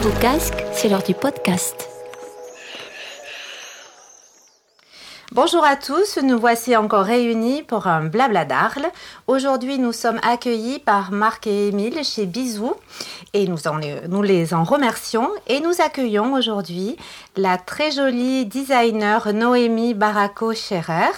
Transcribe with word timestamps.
vos 0.00 0.18
casques, 0.18 0.64
c'est 0.72 0.88
l'heure 0.88 1.02
du 1.02 1.12
podcast. 1.12 1.90
Bonjour 5.32 5.62
à 5.62 5.76
tous, 5.76 6.18
nous 6.22 6.38
voici 6.38 6.74
encore 6.74 7.04
réunis 7.04 7.62
pour 7.62 7.86
un 7.86 8.06
blabla 8.06 8.46
d'Arles. 8.46 8.86
Aujourd'hui, 9.26 9.78
nous 9.78 9.92
sommes 9.92 10.18
accueillis 10.22 10.78
par 10.78 11.12
Marc 11.12 11.46
et 11.46 11.68
Émile 11.68 12.02
chez 12.02 12.24
Bisou 12.24 12.72
et 13.34 13.46
nous, 13.46 14.22
les 14.22 14.54
en 14.54 14.64
remercions. 14.64 15.28
Et 15.46 15.60
nous 15.60 15.80
accueillons 15.80 16.32
aujourd'hui 16.32 16.96
la 17.36 17.58
très 17.58 17.92
jolie 17.92 18.46
designer 18.46 19.32
Noémie 19.32 19.94
Barako-Scherer 19.94 21.12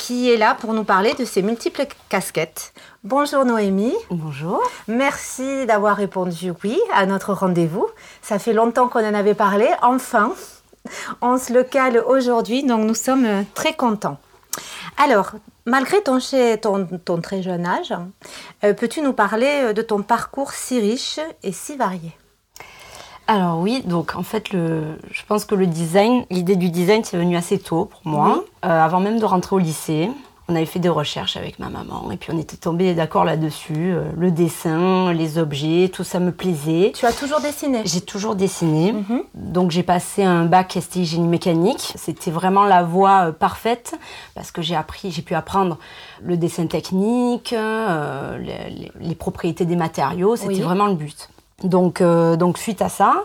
qui 0.00 0.30
est 0.30 0.38
là 0.38 0.56
pour 0.58 0.72
nous 0.72 0.84
parler 0.84 1.12
de 1.12 1.26
ses 1.26 1.42
multiples 1.42 1.86
casquettes. 2.08 2.72
Bonjour 3.04 3.44
Noémie. 3.44 3.94
Bonjour. 4.10 4.62
Merci 4.88 5.66
d'avoir 5.66 5.96
répondu 5.96 6.52
oui 6.64 6.80
à 6.92 7.04
notre 7.04 7.34
rendez-vous. 7.34 7.86
Ça 8.22 8.38
fait 8.38 8.54
longtemps 8.54 8.88
qu'on 8.88 9.06
en 9.06 9.14
avait 9.14 9.34
parlé. 9.34 9.68
Enfin, 9.82 10.32
on 11.20 11.36
se 11.36 11.52
le 11.52 11.64
cale 11.64 12.02
aujourd'hui, 12.06 12.62
donc 12.62 12.86
nous 12.86 12.94
sommes 12.94 13.44
très 13.54 13.74
contents. 13.74 14.18
Alors, 14.96 15.32
malgré 15.66 16.02
ton, 16.02 16.18
ton, 17.04 17.20
très 17.20 17.42
jeune 17.42 17.66
âge, 17.66 17.94
euh, 18.64 18.72
peux-tu 18.72 19.02
nous 19.02 19.12
parler 19.12 19.74
de 19.74 19.82
ton 19.82 20.02
parcours 20.02 20.52
si 20.52 20.80
riche 20.80 21.20
et 21.42 21.52
si 21.52 21.76
varié? 21.76 22.12
Alors 23.30 23.60
oui, 23.60 23.84
donc 23.86 24.16
en 24.16 24.24
fait, 24.24 24.48
je 24.50 25.22
pense 25.28 25.44
que 25.44 25.54
le 25.54 25.68
design, 25.68 26.24
l'idée 26.30 26.56
du 26.56 26.68
design, 26.68 27.04
c'est 27.04 27.16
venu 27.16 27.36
assez 27.36 27.60
tôt 27.60 27.84
pour 27.84 28.00
moi, 28.04 28.42
euh, 28.64 28.68
avant 28.68 28.98
même 28.98 29.20
de 29.20 29.24
rentrer 29.24 29.54
au 29.54 29.60
lycée. 29.60 30.10
On 30.48 30.56
avait 30.56 30.66
fait 30.66 30.80
des 30.80 30.88
recherches 30.88 31.36
avec 31.36 31.60
ma 31.60 31.68
maman 31.68 32.10
et 32.10 32.16
puis 32.16 32.32
on 32.34 32.38
était 32.40 32.56
tombés 32.56 32.92
d'accord 32.92 33.24
là-dessus. 33.24 33.92
Euh, 33.92 34.10
le 34.18 34.32
dessin, 34.32 35.12
les 35.12 35.38
objets, 35.38 35.92
tout 35.92 36.02
ça 36.02 36.18
me 36.18 36.32
plaisait. 36.32 36.90
Tu 36.92 37.06
as 37.06 37.12
toujours 37.12 37.40
dessiné? 37.40 37.82
J'ai 37.84 38.00
toujours 38.00 38.34
dessiné. 38.34 38.94
Mhm. 38.94 39.22
Donc 39.34 39.70
j'ai 39.70 39.84
passé 39.84 40.24
un 40.24 40.46
bac 40.46 40.76
STI 40.80 41.04
génie 41.04 41.28
mécanique. 41.28 41.92
C'était 41.94 42.32
vraiment 42.32 42.64
la 42.64 42.82
voie 42.82 43.28
euh, 43.28 43.30
parfaite 43.32 43.94
parce 44.34 44.50
que 44.50 44.60
j'ai 44.60 44.74
appris, 44.74 45.12
j'ai 45.12 45.22
pu 45.22 45.36
apprendre 45.36 45.78
le 46.20 46.36
dessin 46.36 46.66
technique, 46.66 47.54
les, 47.60 49.14
propriétés 49.14 49.66
des 49.66 49.76
matériaux. 49.76 50.34
C'était 50.34 50.62
vraiment 50.62 50.88
le 50.88 50.94
but. 50.94 51.28
Donc, 51.64 52.00
euh, 52.00 52.36
donc 52.36 52.58
suite 52.58 52.82
à 52.82 52.88
ça, 52.88 53.24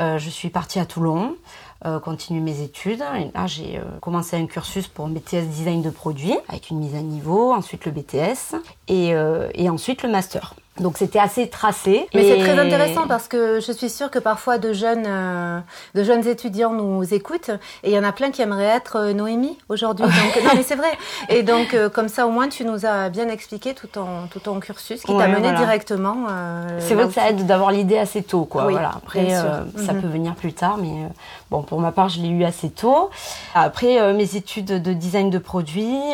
euh, 0.00 0.18
je 0.18 0.30
suis 0.30 0.50
partie 0.50 0.78
à 0.78 0.86
Toulon, 0.86 1.36
euh, 1.84 2.00
continuer 2.00 2.40
mes 2.40 2.62
études. 2.62 3.02
Et 3.18 3.30
là, 3.34 3.46
j'ai 3.46 3.80
commencé 4.00 4.36
un 4.36 4.46
cursus 4.46 4.88
pour 4.88 5.06
BTS 5.08 5.46
design 5.48 5.82
de 5.82 5.90
produits 5.90 6.36
avec 6.48 6.70
une 6.70 6.78
mise 6.78 6.94
à 6.94 7.00
niveau, 7.00 7.52
ensuite 7.52 7.84
le 7.84 7.92
BTS 7.92 8.56
et, 8.88 9.12
et 9.54 9.68
ensuite 9.68 10.02
le 10.02 10.08
master. 10.08 10.54
Donc 10.80 10.98
c'était 10.98 11.18
assez 11.18 11.48
tracé. 11.48 12.06
Mais 12.14 12.22
c'est 12.22 12.38
très 12.38 12.58
intéressant 12.58 13.06
parce 13.06 13.28
que 13.28 13.60
je 13.60 13.72
suis 13.72 13.88
sûre 13.88 14.10
que 14.10 14.18
parfois 14.18 14.58
de 14.58 14.72
jeunes, 14.72 15.06
euh, 15.06 15.60
de 15.94 16.04
jeunes 16.04 16.26
étudiants 16.26 16.72
nous 16.72 17.14
écoutent 17.14 17.50
et 17.82 17.90
il 17.90 17.92
y 17.92 17.98
en 17.98 18.04
a 18.04 18.12
plein 18.12 18.30
qui 18.30 18.42
aimeraient 18.42 18.64
être 18.64 18.96
euh, 18.96 19.12
Noémie 19.12 19.56
aujourd'hui. 19.68 20.04
non 20.44 20.50
mais 20.54 20.62
c'est 20.62 20.74
vrai. 20.74 20.90
Et 21.28 21.42
donc 21.42 21.72
euh, 21.72 21.88
comme 21.88 22.08
ça 22.08 22.26
au 22.26 22.30
moins 22.30 22.48
tu 22.48 22.64
nous 22.64 22.84
as 22.84 23.08
bien 23.08 23.28
expliqué 23.28 23.72
tout 23.74 23.86
ton, 23.86 24.26
tout 24.30 24.40
ton 24.40 24.60
cursus 24.60 25.00
qui 25.00 25.16
t'a 25.16 25.28
mené 25.28 25.52
directement. 25.52 26.26
c'est 26.78 26.94
vrai 26.94 27.06
que 27.06 27.14
ça 27.14 27.30
aide 27.30 27.46
d'avoir 27.46 27.70
l'idée 27.70 27.98
assez 27.98 28.22
tôt 28.22 28.44
quoi. 28.44 28.64
voilà. 28.64 28.92
Après 28.96 29.30
ça 29.30 29.92
mhm. 29.92 30.02
peut 30.02 30.08
venir 30.08 30.34
plus 30.34 30.52
tard 30.52 30.76
mais 30.76 31.08
bon 31.50 31.62
pour 31.66 31.80
ma 31.80 31.92
part 31.92 32.08
je 32.08 32.20
l'ai 32.20 32.28
eu 32.28 32.44
assez 32.44 32.70
tôt. 32.70 33.10
Après 33.54 34.12
mes 34.12 34.36
études 34.36 34.82
de 34.82 34.92
design 34.92 35.30
de 35.30 35.38
produits, 35.38 36.12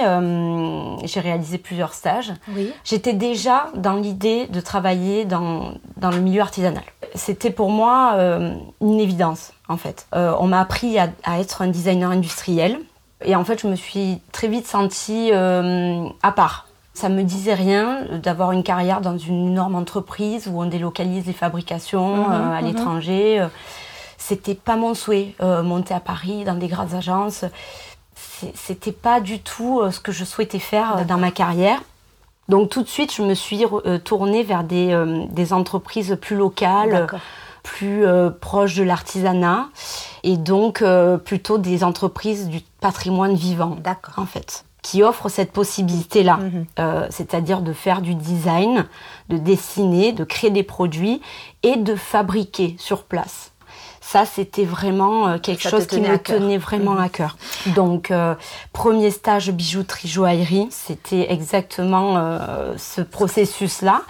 j'ai 1.05 1.21
réalisé 1.21 1.59
plusieurs 1.59 1.95
stages. 1.95 2.33
Oui. 2.55 2.73
J'étais 2.85 3.13
déjà 3.13 3.69
dans 3.75 3.95
l'idée 3.95 4.47
de 4.47 4.61
travailler 4.61 5.25
dans, 5.25 5.75
dans 5.97 6.11
le 6.11 6.21
milieu 6.21 6.41
artisanal. 6.41 6.83
C'était 7.15 7.51
pour 7.51 7.71
moi 7.71 8.15
euh, 8.17 8.55
une 8.81 9.01
évidence, 9.01 9.53
en 9.69 9.77
fait. 9.77 10.07
Euh, 10.15 10.35
on 10.39 10.47
m'a 10.47 10.61
appris 10.61 10.99
à, 10.99 11.11
être 11.39 11.63
un 11.63 11.69
designer 11.69 12.11
industriel. 12.11 12.79
Et 13.25 13.37
en 13.37 13.45
fait, 13.45 13.61
je 13.61 13.67
me 13.67 13.77
suis 13.77 14.21
très 14.33 14.49
vite 14.49 14.67
sentie 14.67 15.31
euh, 15.33 16.05
à 16.23 16.33
part. 16.33 16.67
Ça 16.95 17.09
me 17.09 17.23
disait 17.23 17.55
rien 17.55 18.05
d'avoir 18.23 18.53
une 18.53 18.63
carrière 18.63 19.01
dans 19.01 19.17
une 19.17 19.49
énorme 19.49 19.77
entreprise 19.77 20.49
où 20.49 20.61
on 20.61 20.67
délocalise 20.67 21.27
les 21.27 21.33
fabrications 21.33 22.29
mhm, 22.29 22.33
à 22.33 22.61
mhm. 22.61 22.67
l'étranger. 22.67 23.47
C'était 24.25 24.55
pas 24.55 24.77
mon 24.77 24.95
souhait. 24.95 25.35
monter 25.41 25.95
à 25.95 26.01
Paris 26.01 26.45
dans 26.45 26.55
des 26.55 26.69
grandes 26.69 26.95
agences, 26.95 27.45
c'était 28.55 28.93
pas 28.93 29.21
du 29.21 29.41
tout 29.41 29.83
ce 29.91 30.01
que 30.01 30.13
je 30.13 30.25
souhaitais 30.25 30.59
faire 30.59 31.05
dans 31.07 31.19
ma 31.19 31.31
carrière. 31.31 31.81
Donc 32.49 32.69
tout 32.69 32.83
de 32.83 32.89
suite, 32.89 33.15
je 33.15 33.23
me 33.23 33.35
suis 33.35 33.65
euh, 33.65 33.99
tournée 33.99 34.43
vers 34.43 34.65
des, 34.65 34.93
euh, 34.93 35.25
des 35.31 35.53
entreprises 35.53 36.19
plus 36.21 36.37
locales, 36.37 37.07
plus 37.63 38.05
euh, 38.05 38.31
proches 38.31 38.75
de 38.75 38.83
l'artisanat, 38.83 39.69
et 40.25 40.37
donc 40.37 40.85
plutôt 41.25 41.59
des 41.59 41.85
entreprises 41.85 42.49
du 42.49 42.61
patrimoine 42.81 43.35
vivant, 43.35 43.77
en 44.17 44.27
fait 44.27 44.65
qui 44.83 45.05
offrent 45.05 45.29
cette 45.29 45.53
possibilité-là, 45.53 46.39
mhm. 46.39 46.67
c'est-à-dire 47.09 47.61
de 47.61 47.73
faire 47.73 48.01
du 48.01 48.17
design, 48.17 48.87
de 49.29 49.37
dessiner, 49.37 50.11
de 50.11 50.25
créer 50.25 50.51
des 50.51 50.65
produits 50.65 51.23
et 51.63 51.77
de 51.77 51.95
fabriquer 51.95 52.75
sur 52.81 53.05
place 53.05 53.52
ça 54.03 54.27
c'était 54.27 54.65
vraiment 54.65 55.29
euh, 55.29 55.39
quelque 55.39 55.67
chose 55.67 55.87
qui 55.87 56.01
me 56.01 56.19
tenait 56.19 56.59
vraiment 56.59 56.99
à 56.99 57.09
cœur. 57.09 57.39
Donc 57.75 58.11
euh, 58.11 58.35
premier 58.73 59.11
stage 59.11 59.51
bijouterie 59.51 60.09
joaillerie, 60.09 60.67
c'était 60.71 61.33
exactement 61.33 62.19
euh, 62.19 62.75
ce 62.77 63.01
processus-là. 63.01 64.03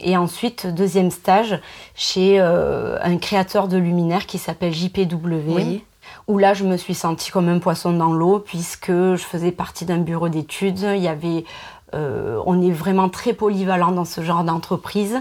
Et 0.00 0.16
ensuite, 0.16 0.66
deuxième 0.66 1.10
stage 1.10 1.60
chez 1.94 2.40
un 2.40 3.18
créateur 3.18 3.68
de 3.68 3.76
luminaires 3.76 4.24
qui 4.24 4.38
s'appelle 4.38 4.72
JPW. 4.72 5.82
Où 6.26 6.38
là, 6.38 6.54
je 6.54 6.64
me 6.64 6.78
suis 6.78 6.94
sentie 6.94 7.30
comme 7.30 7.50
un 7.50 7.58
poisson 7.58 7.92
dans 7.92 8.14
l'eau, 8.14 8.38
puisque 8.38 8.90
je 8.90 9.22
faisais 9.22 9.52
partie 9.52 9.84
d'un 9.84 9.98
bureau 9.98 10.30
d'études. 10.30 10.80
Il 10.80 11.02
y 11.02 11.08
avait 11.08 11.44
on 11.92 12.62
est 12.62 12.70
vraiment 12.70 13.10
très 13.10 13.34
polyvalent 13.34 13.92
dans 13.92 14.06
ce 14.06 14.22
genre 14.22 14.42
d'entreprise. 14.42 15.20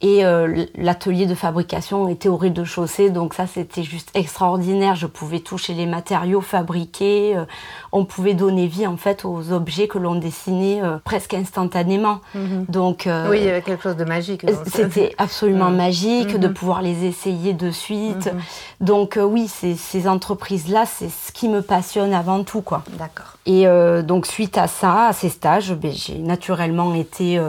Et 0.00 0.24
euh, 0.24 0.64
l'atelier 0.76 1.26
de 1.26 1.34
fabrication 1.34 2.08
était 2.08 2.28
au 2.28 2.36
rez-de-chaussée, 2.36 3.10
donc 3.10 3.34
ça 3.34 3.48
c'était 3.48 3.82
juste 3.82 4.10
extraordinaire. 4.14 4.94
Je 4.94 5.08
pouvais 5.08 5.40
toucher 5.40 5.74
les 5.74 5.86
matériaux 5.86 6.40
fabriqués, 6.40 7.36
euh, 7.36 7.44
on 7.90 8.04
pouvait 8.04 8.34
donner 8.34 8.68
vie 8.68 8.86
en 8.86 8.96
fait 8.96 9.24
aux 9.24 9.50
objets 9.50 9.88
que 9.88 9.98
l'on 9.98 10.14
dessinait 10.14 10.80
euh, 10.84 10.98
presque 11.02 11.34
instantanément. 11.34 12.20
Mhm. 12.36 12.66
Donc 12.68 13.08
oui, 13.28 13.38
il 13.38 13.44
y 13.46 13.48
avait 13.48 13.62
quelque 13.62 13.82
chose 13.82 13.96
de 13.96 14.04
magique. 14.04 14.46
C'était 14.66 15.16
absolument 15.18 15.70
magique 15.70 16.38
de 16.38 16.46
mhm. 16.46 16.54
pouvoir 16.54 16.80
les 16.80 17.04
essayer 17.04 17.52
de 17.52 17.72
suite. 17.72 18.32
Mhm. 18.32 18.40
Donc 18.80 19.18
oui, 19.20 19.48
ces 19.48 20.06
entreprises-là, 20.06 20.84
c'est 20.86 21.10
ce 21.10 21.32
qui 21.32 21.48
me 21.48 21.60
passionne 21.60 22.14
avant 22.14 22.44
tout, 22.44 22.62
quoi. 22.62 22.84
D'accord. 22.96 23.34
Et 23.46 23.66
donc 24.04 24.26
suite 24.26 24.58
à 24.58 24.68
ça, 24.68 25.08
à 25.08 25.12
ces 25.12 25.28
stages, 25.28 25.74
ben, 25.74 25.90
j'ai 25.92 26.18
naturellement 26.18 26.94
été 26.94 27.40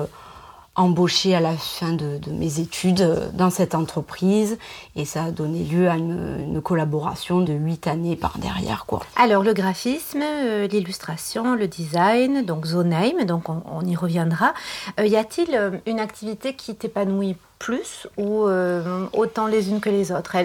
embauchée 0.79 1.35
à 1.35 1.41
la 1.41 1.53
fin 1.53 1.91
de, 1.91 2.19
mes 2.31 2.59
études 2.59 3.01
euh, 3.01 3.29
dans 3.34 3.50
cette 3.50 3.75
entreprise 3.75 4.57
et 4.95 5.03
ça 5.03 5.25
a 5.25 5.31
donné 5.31 5.63
lieu 5.63 5.90
à 5.90 5.95
une, 5.95 6.62
collaboration 6.63 7.40
de 7.40 7.53
huit 7.53 7.88
années 7.88 8.16
par 8.16 8.38
derrière 8.38 8.85
quoi. 8.85 9.01
Alors 9.16 9.44
le 9.44 9.53
graphisme, 9.53 10.22
euh, 10.22 10.68
l'illustration, 10.68 11.56
le 11.56 11.68
design, 11.68 12.44
donc 12.44 12.66
Zonheim, 12.66 13.23
donc 13.25 13.50
on, 13.50 13.85
y 13.85 13.95
reviendra. 13.95 14.53
Euh, 15.00 15.06
y 15.06 15.16
a-t-il 15.16 15.81
une 15.85 16.00
activité 16.00 16.53
qui 16.53 16.75
t'épanouit 16.75 17.38
plus 17.59 18.07
ou 18.18 18.47
autant 19.13 19.47
les 19.47 19.69
unes 19.69 19.81
que 19.81 19.89
les 19.89 20.12
autres? 20.12 20.35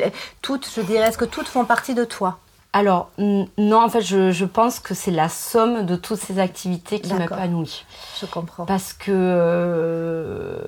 Toutes, 0.42 0.68
je 0.74 0.80
dirais, 0.80 1.08
est-ce 1.08 1.18
que 1.18 1.24
toutes 1.24 1.48
font 1.48 1.64
partie 1.64 1.94
de 1.94 2.04
toi? 2.04 2.38
Alors, 2.74 3.10
non, 3.18 3.84
en 3.84 3.88
fait, 3.88 4.00
je, 4.02 4.44
pense 4.44 4.80
que 4.80 4.94
c'est 4.94 5.12
la 5.12 5.28
somme 5.28 5.86
de 5.86 5.94
toutes 5.94 6.18
ces 6.18 6.40
activités 6.40 6.98
qui 6.98 7.14
m'épanouit. 7.14 7.84
Je 8.20 8.26
comprends. 8.26 8.64
Parce 8.64 8.92
que 8.92 9.12
euh, 9.12 10.58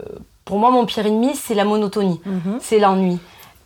pour 0.45 0.61
moi, 0.61 0.71
mon 0.71 0.87
pire 0.87 1.05
ennemi, 1.05 1.35
c'est 1.35 1.55
la 1.55 1.65
monotonie, 1.65 2.21
mhm. 2.25 2.59
c'est 2.61 2.79
l'ennui. 2.79 3.19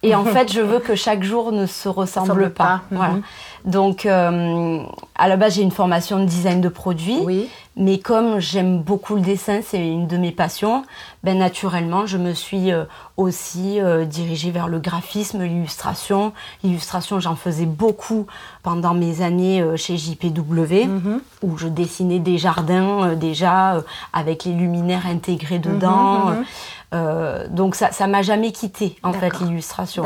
Et 0.02 0.14
en 0.14 0.24
fait, 0.34 0.50
je 0.50 0.62
veux 0.62 0.78
que 0.78 0.94
chaque 0.94 1.22
jour 1.22 1.52
ne 1.52 1.66
se 1.66 1.90
ressemble, 1.90 2.48
pas. 2.48 2.80
Voilà. 2.90 3.12
Mhm. 3.12 3.22
Donc, 3.66 4.06
euh, 4.06 4.84
à 5.16 5.28
la 5.28 5.36
base, 5.36 5.56
j'ai 5.56 5.62
une 5.62 5.70
formation 5.70 6.18
de 6.18 6.24
design 6.24 6.62
de 6.62 6.70
produits. 6.70 7.20
Oui. 7.22 7.46
Mais 7.80 7.98
comme 7.98 8.38
j'aime 8.38 8.82
beaucoup 8.82 9.16
le 9.16 9.22
dessin, 9.22 9.60
c'est 9.66 9.84
une 9.84 10.06
de 10.06 10.16
mes 10.16 10.30
passions, 10.30 10.84
ben 11.24 11.36
naturellement, 11.36 12.06
je 12.06 12.18
me 12.18 12.32
suis 12.32 12.72
euh, 12.72 12.84
aussi 13.16 13.80
euh, 13.80 14.04
dirigée 14.04 14.50
vers 14.50 14.68
le 14.68 14.78
graphisme, 14.78 15.42
l'illustration. 15.42 16.32
L'illustration, 16.62 17.18
j'en 17.18 17.36
faisais 17.36 17.66
beaucoup 17.66 18.26
pendant 18.62 18.94
mes 18.94 19.22
années 19.22 19.64
chez 19.76 19.96
JPW, 19.96 20.86
mhm. 20.86 21.20
où 21.42 21.58
je 21.58 21.66
dessinais 21.66 22.18
des 22.18 22.38
jardins 22.38 23.14
déjà 23.14 23.82
avec 24.12 24.44
les 24.44 24.52
luminaires 24.52 25.06
intégrés 25.06 25.58
dedans. 25.58 26.26
Mhm, 26.26 26.44
euh, 26.92 27.46
donc 27.48 27.76
ça, 27.76 27.92
ça 27.92 28.08
m'a 28.08 28.22
jamais 28.22 28.50
quitté 28.50 28.96
en 29.02 29.12
fait 29.12 29.38
l'illustration. 29.40 30.04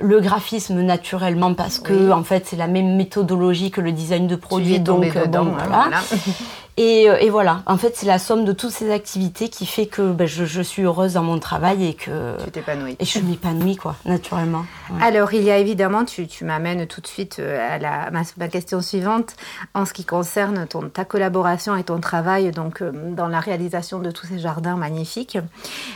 Le 0.00 0.20
graphisme 0.20 0.80
naturellement 0.80 1.54
parce 1.54 1.78
que 1.78 2.10
en 2.10 2.24
fait 2.24 2.46
c'est 2.46 2.56
la 2.56 2.66
même 2.66 2.96
méthodologie 2.96 3.70
que 3.70 3.80
le 3.80 3.92
design 3.92 4.26
de 4.26 4.34
produit, 4.34 4.80
donc 4.80 5.04
euh, 5.04 5.26
voilà. 5.30 6.00
Et, 6.78 7.04
et, 7.04 7.30
voilà, 7.30 7.62
en 7.66 7.78
fait, 7.78 7.96
c'est 7.96 8.06
la 8.06 8.18
somme 8.18 8.44
de 8.44 8.52
toutes 8.52 8.70
ces 8.70 8.90
activités 8.92 9.48
qui 9.48 9.64
fait 9.64 9.86
que 9.86 10.12
ben, 10.12 10.26
je, 10.26 10.44
je, 10.44 10.60
suis 10.60 10.82
heureuse 10.82 11.14
dans 11.14 11.22
mon 11.22 11.38
travail 11.38 11.86
et 11.86 11.94
que. 11.94 12.36
Tu 12.44 12.50
t'épanouis. 12.50 12.96
Et 12.98 13.04
je 13.04 13.18
m'épanouis, 13.20 13.76
quoi, 13.76 13.96
naturellement. 14.04 14.66
Ouais. 14.90 15.02
Alors, 15.02 15.32
il 15.32 15.42
y 15.42 15.50
a 15.50 15.56
évidemment, 15.56 16.04
tu, 16.04 16.26
tu 16.26 16.44
m'amènes 16.44 16.86
tout 16.86 17.00
de 17.00 17.06
suite 17.06 17.38
à 17.38 17.78
la, 17.78 18.10
ma, 18.10 18.22
ma, 18.36 18.48
question 18.48 18.82
suivante 18.82 19.36
en 19.72 19.86
ce 19.86 19.94
qui 19.94 20.04
concerne 20.04 20.66
ton, 20.66 20.88
ta 20.90 21.06
collaboration 21.06 21.76
et 21.76 21.84
ton 21.84 21.98
travail 21.98 22.50
donc, 22.50 22.82
dans 22.82 23.28
la 23.28 23.40
réalisation 23.40 23.98
de 23.98 24.10
tous 24.10 24.26
ces 24.26 24.38
jardins 24.38 24.76
magnifiques. 24.76 25.38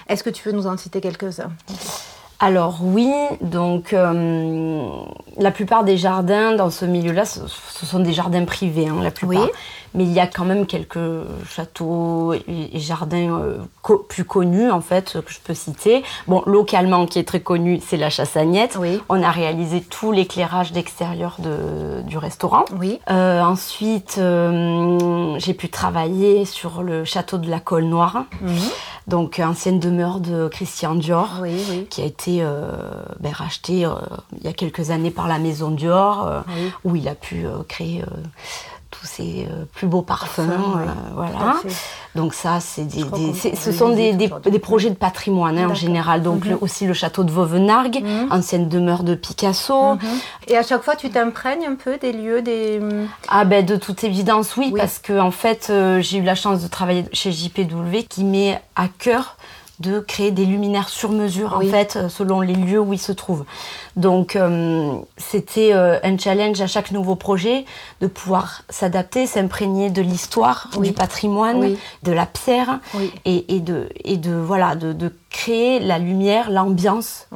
Est-ce 0.08 0.24
que 0.24 0.30
tu 0.30 0.48
veux 0.48 0.54
nous 0.54 0.66
en 0.66 0.76
citer 0.76 1.00
quelques-uns? 1.00 1.50
Alors 2.42 2.78
oui, 2.80 3.12
donc 3.42 3.92
euh, 3.92 4.88
la 5.36 5.50
plupart 5.50 5.84
des 5.84 5.98
jardins 5.98 6.54
dans 6.54 6.70
ce 6.70 6.86
milieu-là, 6.86 7.26
ce, 7.26 7.40
ce, 7.46 7.84
sont 7.84 8.00
des 8.00 8.14
jardins 8.14 8.46
privés, 8.46 8.88
hein, 8.88 8.96
la 9.02 9.10
plupart. 9.10 9.44
Oui. 9.44 9.50
Mais 9.94 10.04
il 10.04 10.12
y 10.12 10.20
a 10.20 10.26
quand 10.26 10.44
même 10.44 10.66
quelques 10.66 10.98
châteaux 11.48 12.32
et, 12.34 12.70
jardins 12.74 13.38
euh, 13.40 13.58
co 13.82 13.98
plus 13.98 14.24
connus 14.24 14.70
en 14.70 14.80
fait 14.80 15.18
que 15.24 15.32
je 15.32 15.40
peux 15.42 15.54
citer. 15.54 16.02
Bon, 16.26 16.42
localement 16.46 17.06
qui 17.06 17.18
est 17.18 17.24
très 17.24 17.40
connu, 17.40 17.80
c'est 17.84 17.96
la 17.96 18.10
Chassagnette. 18.10 18.76
Oui. 18.78 19.00
On 19.08 19.22
a 19.22 19.30
réalisé 19.30 19.80
tout 19.80 20.12
l'éclairage 20.12 20.72
d'extérieur 20.72 21.36
de, 21.38 22.02
du 22.02 22.18
restaurant. 22.18 22.64
Oui. 22.78 23.00
Euh, 23.10 23.42
ensuite, 23.42 24.16
euh, 24.18 25.38
j'ai 25.38 25.54
pu 25.54 25.68
travailler 25.68 26.44
sur 26.44 26.82
le 26.82 27.04
château 27.04 27.38
de 27.38 27.50
la 27.50 27.60
Colle 27.60 27.84
Noire. 27.84 28.24
Mhm. 28.40 28.58
Donc 29.10 29.40
ancienne 29.40 29.80
demeure 29.80 30.20
de 30.20 30.46
Christian 30.46 30.94
Dior, 30.94 31.38
oui, 31.42 31.60
oui. 31.70 31.86
qui 31.90 32.00
a 32.00 32.04
été 32.04 32.42
euh, 32.42 32.70
ben, 33.18 33.32
racheté 33.32 33.84
euh, 33.84 33.94
il 34.38 34.44
y 34.44 34.48
a 34.48 34.52
quelques 34.52 34.90
années 34.90 35.10
par 35.10 35.26
la 35.26 35.40
maison 35.40 35.72
Dior, 35.72 36.26
euh, 36.26 36.40
où 36.84 36.94
il 36.94 37.08
a 37.08 37.16
pu 37.16 37.44
créer 37.66 38.04
tous 38.90 39.06
ses 39.06 39.48
plus 39.74 39.86
beaux 39.86 40.02
parfums. 40.02 40.40
oui. 40.76 40.84
voilà. 41.14 41.56
Donc 42.14 42.34
ça, 42.34 42.58
c'est 42.60 42.84
des, 42.84 43.04
des 43.04 43.54
ce 43.54 43.70
sont 43.72 43.90
des, 43.90 44.12
des, 44.14 44.30
des, 44.50 44.58
projets 44.58 44.90
de 44.90 44.96
patrimoine 44.96 45.56
hein, 45.58 45.70
en 45.70 45.74
général. 45.74 46.22
Donc 46.22 46.44
mm 46.44 46.48
-hmm. 46.48 46.50
le, 46.50 46.58
aussi 46.64 46.86
le 46.86 46.94
château 46.94 47.22
de 47.22 47.30
Vauvenargues, 47.30 48.02
mm 48.02 48.06
-hmm. 48.08 48.32
ancienne 48.38 48.68
demeure 48.68 49.02
de 49.10 49.14
Picasso. 49.14 49.94
Mm 49.94 49.98
-hmm. 49.98 50.50
Et 50.50 50.56
à 50.56 50.64
chaque 50.68 50.82
fois, 50.86 50.96
tu 51.02 51.08
t'imprègnes 51.14 51.66
un 51.72 51.76
peu 51.84 51.92
des 52.04 52.12
lieux, 52.20 52.40
des... 52.42 52.80
Ah 53.28 53.44
ben 53.50 53.62
de 53.72 53.76
toute 53.84 54.00
évidence, 54.10 54.48
oui, 54.60 54.68
oui. 54.72 54.80
parce 54.80 54.98
que 55.06 55.14
en 55.28 55.34
fait, 55.42 55.62
euh, 55.70 56.00
j'ai 56.06 56.18
eu 56.22 56.26
la 56.32 56.38
chance 56.42 56.58
de 56.64 56.68
travailler 56.78 57.04
chez 57.20 57.30
JPW 57.38 57.94
qui 58.12 58.22
met 58.34 58.52
à 58.84 58.86
cœur 59.04 59.24
de 59.80 60.00
créer 60.00 60.30
des 60.30 60.46
luminaires 60.46 60.88
sur 60.88 61.10
mesure 61.10 61.56
oui. 61.58 61.68
en 61.68 61.70
fait 61.70 61.98
selon 62.08 62.40
les 62.40 62.54
lieux 62.54 62.80
où 62.80 62.92
ils 62.92 63.00
se 63.00 63.12
trouvent. 63.12 63.44
Donc 63.96 64.36
euh, 64.36 64.94
c'était 65.16 65.72
euh, 65.72 65.98
un 66.02 66.16
challenge 66.16 66.60
à 66.60 66.66
chaque 66.66 66.92
nouveau 66.92 67.16
projet 67.16 67.64
de 68.00 68.06
pouvoir 68.06 68.62
s'adapter, 68.68 69.26
s'imprégner 69.26 69.90
de 69.90 70.02
l'histoire, 70.02 70.68
oui. 70.76 70.88
du 70.88 70.92
patrimoine, 70.94 71.58
oui. 71.58 71.78
de 72.02 72.12
la 72.12 72.26
pierre 72.26 72.80
et, 73.24 73.56
et, 73.56 73.60
de 73.60 73.88
et 74.04 74.16
de 74.16 74.32
voilà 74.32 74.74
de, 74.74 74.92
de 74.92 75.12
créer 75.30 75.80
la 75.80 75.98
lumière, 75.98 76.50
l'ambiance 76.50 77.26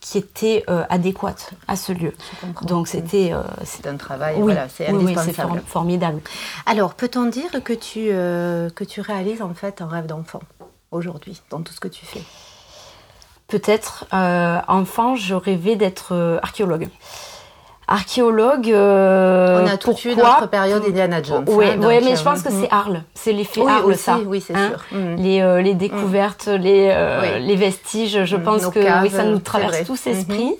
qui 0.00 0.16
était 0.18 0.64
euh, 0.70 0.84
adéquate 0.88 1.50
à 1.68 1.76
ce 1.76 1.92
lieu. 1.92 2.14
Donc 2.62 2.88
c'était 2.88 3.32
euh, 3.32 3.42
c'est 3.64 3.86
un 3.86 3.96
travail 3.96 4.36
oui, 4.36 4.42
voilà, 4.42 4.68
c'est 4.68 4.90
oui, 4.90 5.02
indispensable. 5.02 5.52
Oui, 5.54 5.60
formidable. 5.66 6.20
Alors 6.66 6.94
peut-on 6.94 7.26
dire 7.26 7.62
que 7.62 7.74
tu 7.74 8.08
euh, 8.10 8.70
que 8.70 8.84
tu 8.84 9.00
réalises 9.02 9.42
en 9.42 9.54
fait 9.54 9.82
un 9.82 9.86
rêve 9.86 10.06
d'enfant? 10.06 10.40
Aujourd'hui 10.90 11.40
dans 11.50 11.62
tout 11.62 11.72
ce 11.72 11.80
que 11.80 11.88
tu 11.88 12.04
fais 12.04 12.22
Peut-être. 13.48 14.06
Euh, 14.14 14.60
enfant, 14.68 15.16
je 15.16 15.34
rêvais 15.34 15.74
d'être 15.74 16.14
euh, 16.14 16.38
archéologue. 16.40 16.88
Archéologue. 17.90 18.70
Euh, 18.70 19.64
On 19.64 19.66
a 19.66 19.76
tout 19.76 19.96
eu 20.04 20.14
notre 20.14 20.46
période 20.48 20.84
Indiana 20.86 21.20
Jones. 21.20 21.44
Oui, 21.48 21.66
hein, 21.66 21.82
ouais, 21.82 22.00
mais 22.00 22.14
je 22.14 22.22
pense 22.22 22.42
que 22.42 22.50
c'est 22.50 22.70
Arles. 22.70 23.02
C'est 23.14 23.32
l'effet 23.32 23.60
oui, 23.60 23.70
Arles, 23.70 23.86
aussi, 23.86 23.98
ça. 23.98 24.18
Oui, 24.24 24.40
c'est 24.40 24.54
hein 24.54 24.70
sûr. 24.70 24.96
Mm. 24.96 25.16
Les, 25.16 25.40
euh, 25.40 25.60
les 25.60 25.74
découvertes, 25.74 26.46
mm. 26.46 26.54
les, 26.54 26.90
euh, 26.92 27.20
oui. 27.20 27.46
les 27.46 27.56
vestiges, 27.56 28.24
je 28.24 28.36
pense 28.36 28.62
Nos 28.62 28.70
que 28.70 28.80
caves, 28.80 29.02
oui, 29.02 29.10
ça 29.10 29.24
nous 29.24 29.40
traverse 29.40 29.84
tous 29.84 29.96
Mm-hmm. 30.06 30.54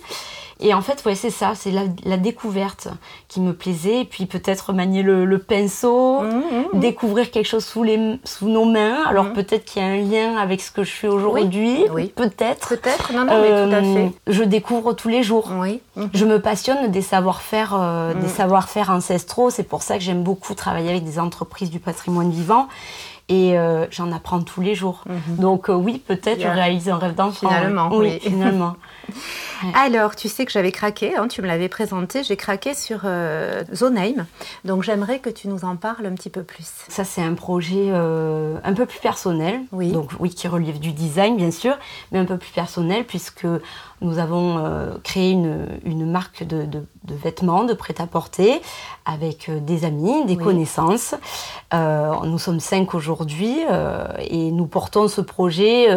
Et 0.61 0.75
en 0.75 0.83
fait, 0.83 1.03
ouais, 1.07 1.15
c'est 1.15 1.31
ça, 1.31 1.55
c'est 1.55 1.71
la, 1.71 1.83
la, 2.05 2.17
découverte 2.17 2.89
qui 3.29 3.41
me 3.41 3.53
plaisait. 3.53 4.01
Et 4.01 4.05
puis 4.05 4.27
peut-être 4.27 4.73
manier 4.73 5.03
le, 5.03 5.25
le 5.25 5.39
pinceau, 5.39 6.21
mmh, 6.21 6.27
mmh. 6.75 6.81
découvrir 6.81 7.31
quelque 7.31 7.47
chose 7.47 7.65
sous, 7.65 7.83
les, 7.83 8.19
sous 8.25 8.49
nos 8.49 8.67
mains. 8.67 9.03
Alors 9.07 9.27
mmh. 9.27 9.33
peut-être 9.33 9.65
qu'il 9.65 9.83
y 9.83 9.85
a 9.85 9.89
un 9.89 9.97
lien 9.97 10.37
avec 10.37 10.61
ce 10.61 10.71
que 10.71 10.85
je 10.85 10.93
fais 10.93 11.09
aujourd'hui. 11.09 11.85
Oui. 11.85 11.89
oui. 11.93 12.13
Peut-être. 12.15 12.69
Peut-être, 12.69 13.13
non, 13.13 13.25
non, 13.25 13.33
euh, 13.33 13.67
mais 13.67 13.71
tout 13.71 13.77
à 13.77 13.95
fait. 13.95 14.13
Je 14.27 14.43
découvre 14.45 14.93
tous 14.93 15.09
les 15.09 15.23
jours. 15.23 15.51
Oui. 15.57 15.81
Je 16.13 16.25
me 16.25 16.41
passionne 16.41 16.91
des 16.91 17.03
savoir-faire, 17.03 17.75
euh, 17.75 18.11
Mmh. 18.15 18.21
des 18.21 18.29
savoir-faire 18.29 18.91
ancestraux. 18.91 19.51
C'est 19.51 19.63
pour 19.65 19.83
ça 19.83 19.97
que 19.97 20.03
j'aime 20.03 20.23
beaucoup 20.23 20.55
travailler 20.55 20.91
avec 20.91 21.05
des 21.05 21.19
entreprises 21.19 21.71
du 21.71 21.79
patrimoine 21.79 22.31
vivant 22.31 22.69
et 23.29 23.57
euh, 23.57 23.87
j'en 23.91 24.11
apprends 24.13 24.43
tous 24.43 24.61
les 24.61 24.75
jours. 24.75 25.05
Mm 25.07 25.13
-hmm. 25.13 25.41
Donc 25.41 25.71
euh, 25.71 25.75
oui, 25.75 26.03
peut-être 26.07 26.41
yeah. 26.41 26.51
je 26.51 26.55
réalise 26.61 26.89
un 26.89 26.99
rêve 26.99 27.15
d'enfant. 27.15 27.49
Finalement, 27.49 27.89
oui. 27.93 27.99
oui. 27.99 28.31
finalement. 28.31 28.75
Alors, 29.75 30.17
tu 30.17 30.29
sais 30.29 30.45
que 30.45 30.53
j'avais 30.53 30.73
craqué, 30.73 31.17
hein, 31.17 31.29
tu 31.29 31.43
me 31.43 31.47
l'avais 31.47 31.69
présenté, 31.69 32.23
j'ai 32.23 32.37
craqué 32.37 32.75
sur 32.75 33.01
euh, 33.05 33.63
Zonheim. 33.75 34.27
Donc 34.65 34.83
j'aimerais 34.83 35.19
que 35.19 35.31
tu 35.31 35.49
nous 35.49 35.65
en 35.65 35.77
parles 35.77 36.07
un 36.07 36.15
petit 36.15 36.31
peu 36.31 36.43
plus. 36.43 36.67
Ça, 36.89 37.05
c'est 37.05 37.23
un 37.23 37.35
projet 37.35 37.89
euh, 37.89 38.57
un 38.65 38.73
peu 38.73 38.87
plus 38.87 39.01
personnel. 39.01 39.61
Oui. 39.73 39.93
Donc 39.93 40.11
oui, 40.19 40.31
qui 40.31 40.49
relève 40.49 40.79
du 40.79 40.93
design, 40.93 41.37
bien 41.37 41.51
sûr, 41.51 41.79
mais 42.13 42.19
un 42.19 42.25
peu 42.25 42.39
plus 42.39 42.51
personnel 42.51 43.05
puisque 43.05 43.47
nous 44.01 44.19
avons 44.19 44.59
euh, 44.59 44.95
créé 45.05 45.31
une, 45.33 45.67
une 45.85 46.11
marque 46.11 46.43
de, 46.47 46.65
de, 46.65 46.85
de, 47.05 47.15
vêtements, 47.15 47.65
de 47.65 47.75
prêt-à-porter, 47.75 48.61
avec 49.05 49.49
euh, 49.49 49.61
des 49.61 49.85
amis, 49.85 50.25
des 50.25 50.37
oui. 50.37 50.43
connaissances. 50.45 51.15
Euh, 51.75 52.13
nous 52.25 52.39
sommes 52.39 52.61
cinq 52.61 52.95
aujourd'hui 52.95 53.59
euh, 53.71 54.07
et 54.19 54.51
nous 54.53 54.67
portons 54.67 55.07
ce 55.09 55.21
projet. 55.21 55.89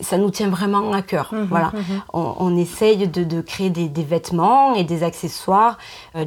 ça 0.00 0.18
nous 0.18 0.30
tient 0.30 0.48
vraiment 0.48 0.92
à 0.92 1.02
cœur. 1.02 1.30
Mhm, 1.32 1.46
voilà, 1.48 1.72
on, 2.12 2.34
on, 2.38 2.56
essaye 2.56 3.06
de, 3.08 3.24
de 3.24 3.40
créer 3.40 3.70
des, 3.70 3.88
des, 3.88 4.02
vêtements 4.02 4.74
et 4.74 4.84
des 4.84 5.02
accessoires 5.02 5.78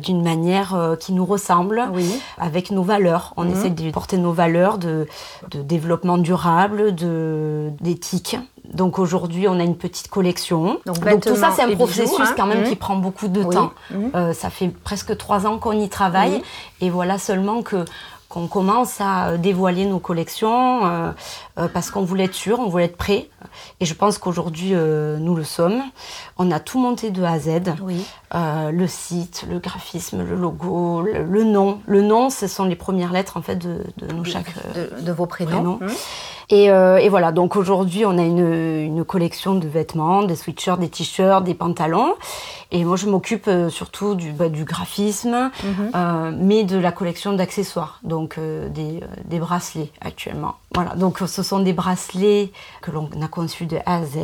d'une 0.02 0.22
manière 0.24 0.96
qui 1.00 1.14
nous 1.14 1.26
ressemble, 1.26 1.84
oui. 1.94 2.10
avec 2.38 2.72
nos 2.72 2.84
valeurs. 2.84 3.34
On 3.38 3.44
Mhm. 3.46 3.52
essaye 3.52 3.72
de 3.72 3.92
porter 3.92 4.18
nos 4.18 4.32
valeurs 4.32 4.78
de, 4.78 5.08
développement 5.64 6.18
durable, 6.18 6.94
d'éthique, 7.82 8.38
donc 8.74 9.00
aujourd'hui, 9.00 9.48
on 9.48 9.60
a 9.60 9.64
une 9.64 9.78
petite 9.78 10.10
collection. 10.10 10.80
Donc, 10.86 11.00
Donc 11.00 11.22
tout 11.22 11.36
ça, 11.36 11.52
c'est 11.56 11.64
un 11.64 11.76
processus 11.76 12.12
bijoux, 12.12 12.22
hein 12.22 12.34
quand 12.36 12.46
même 12.46 12.62
mmh. 12.62 12.70
qui 12.70 12.76
prend 12.76 12.96
beaucoup 12.96 13.28
de 13.28 13.42
oui. 13.42 13.56
temps. 13.56 13.72
Mmh. 13.92 13.96
Euh, 14.16 14.34
ça 14.34 14.50
fait 14.50 14.68
presque 14.68 15.18
trois 15.18 15.48
ans 15.48 15.58
qu'on 15.58 15.80
y 15.80 15.90
travaille 15.90 16.36
oui. 16.36 16.44
et 16.82 16.90
voilà 16.90 17.18
seulement 17.18 17.62
que 17.62 17.86
qu'on 18.30 18.48
commence 18.48 19.02
à 19.02 19.38
dévoiler 19.38 19.86
nos 19.86 19.98
collections 19.98 20.86
euh, 20.86 21.12
euh, 21.58 21.68
parce 21.68 21.90
qu'on 21.90 22.04
voulait 22.04 22.26
être 22.26 22.36
sûr, 22.36 22.60
on 22.60 22.70
voulait 22.70 22.86
être 22.86 22.96
prêt. 22.96 23.28
Et 23.80 23.86
je 23.86 23.94
pense 23.96 24.20
qu'aujourd'hui, 24.20 24.70
euh, 24.74 25.18
nous 25.18 25.36
le 25.36 25.44
sommes. 25.44 25.82
On 26.38 26.52
a 26.52 26.60
tout 26.60 26.80
monté 26.80 27.10
de 27.10 27.24
A 27.24 27.32
à 27.32 27.40
Z. 27.40 27.50
Oui. 27.82 28.06
Euh, 28.36 28.70
le 28.70 28.86
site, 28.86 29.46
le 29.50 29.58
graphisme, 29.58 30.24
le 30.24 30.36
logo, 30.36 31.02
le, 31.02 31.24
le, 31.24 31.44
nom. 31.44 31.82
Le 31.88 32.04
nom, 32.04 32.30
ce 32.30 32.46
sont 32.48 32.66
les 32.66 32.76
premières 32.76 33.12
lettres 33.12 33.36
en 33.36 33.42
fait 33.42 33.56
de, 33.56 33.84
de 33.98 34.14
nos 34.14 34.24
chaque 34.24 34.54
de, 34.76 35.02
de, 35.02 35.12
vos 35.12 35.26
prénoms. 35.26 35.78
prénoms. 35.78 35.80
Mmh. 35.82 35.96
Et, 36.52 36.72
euh, 36.72 36.98
et, 36.98 37.10
voilà, 37.10 37.32
donc 37.32 37.56
aujourd'hui, 37.56 38.06
on 38.06 38.18
a 38.18 38.24
une, 38.24 38.40
une, 38.40 39.06
collection 39.06 39.54
de 39.56 39.68
vêtements, 39.68 40.24
des 40.24 40.36
sweatshirts, 40.36 40.80
des 40.80 40.90
t-shirts, 40.90 41.44
des 41.44 41.54
pantalons. 41.54 42.16
Et 42.72 42.84
moi, 42.84 42.98
je 42.98 43.08
m'occupe 43.08 43.48
euh, 43.48 43.70
surtout 43.70 44.16
du, 44.16 44.32
bah, 44.32 44.50
du 44.50 44.64
graphisme, 44.64 45.30
Mmh. 45.30 45.68
-hmm. 45.68 45.92
euh, 45.96 46.32
mais 46.36 46.64
de 46.64 46.78
la 46.78 46.92
collection 46.92 47.34
d'accessoires, 47.34 48.00
donc 48.04 48.38
euh, 48.38 48.70
des, 48.70 49.00
des, 49.26 49.40
bracelets 49.40 49.92
actuellement. 50.02 50.56
Voilà, 50.76 50.96
donc 50.96 51.20
ce 51.20 51.44
sont 51.44 51.60
des 51.60 51.74
bracelets 51.74 52.52
que 52.82 52.92
l'on 52.92 53.10
a 53.22 53.28
conçus 53.28 53.66
de 53.66 53.78
A 53.86 53.98
à 53.98 54.06
Z, 54.06 54.16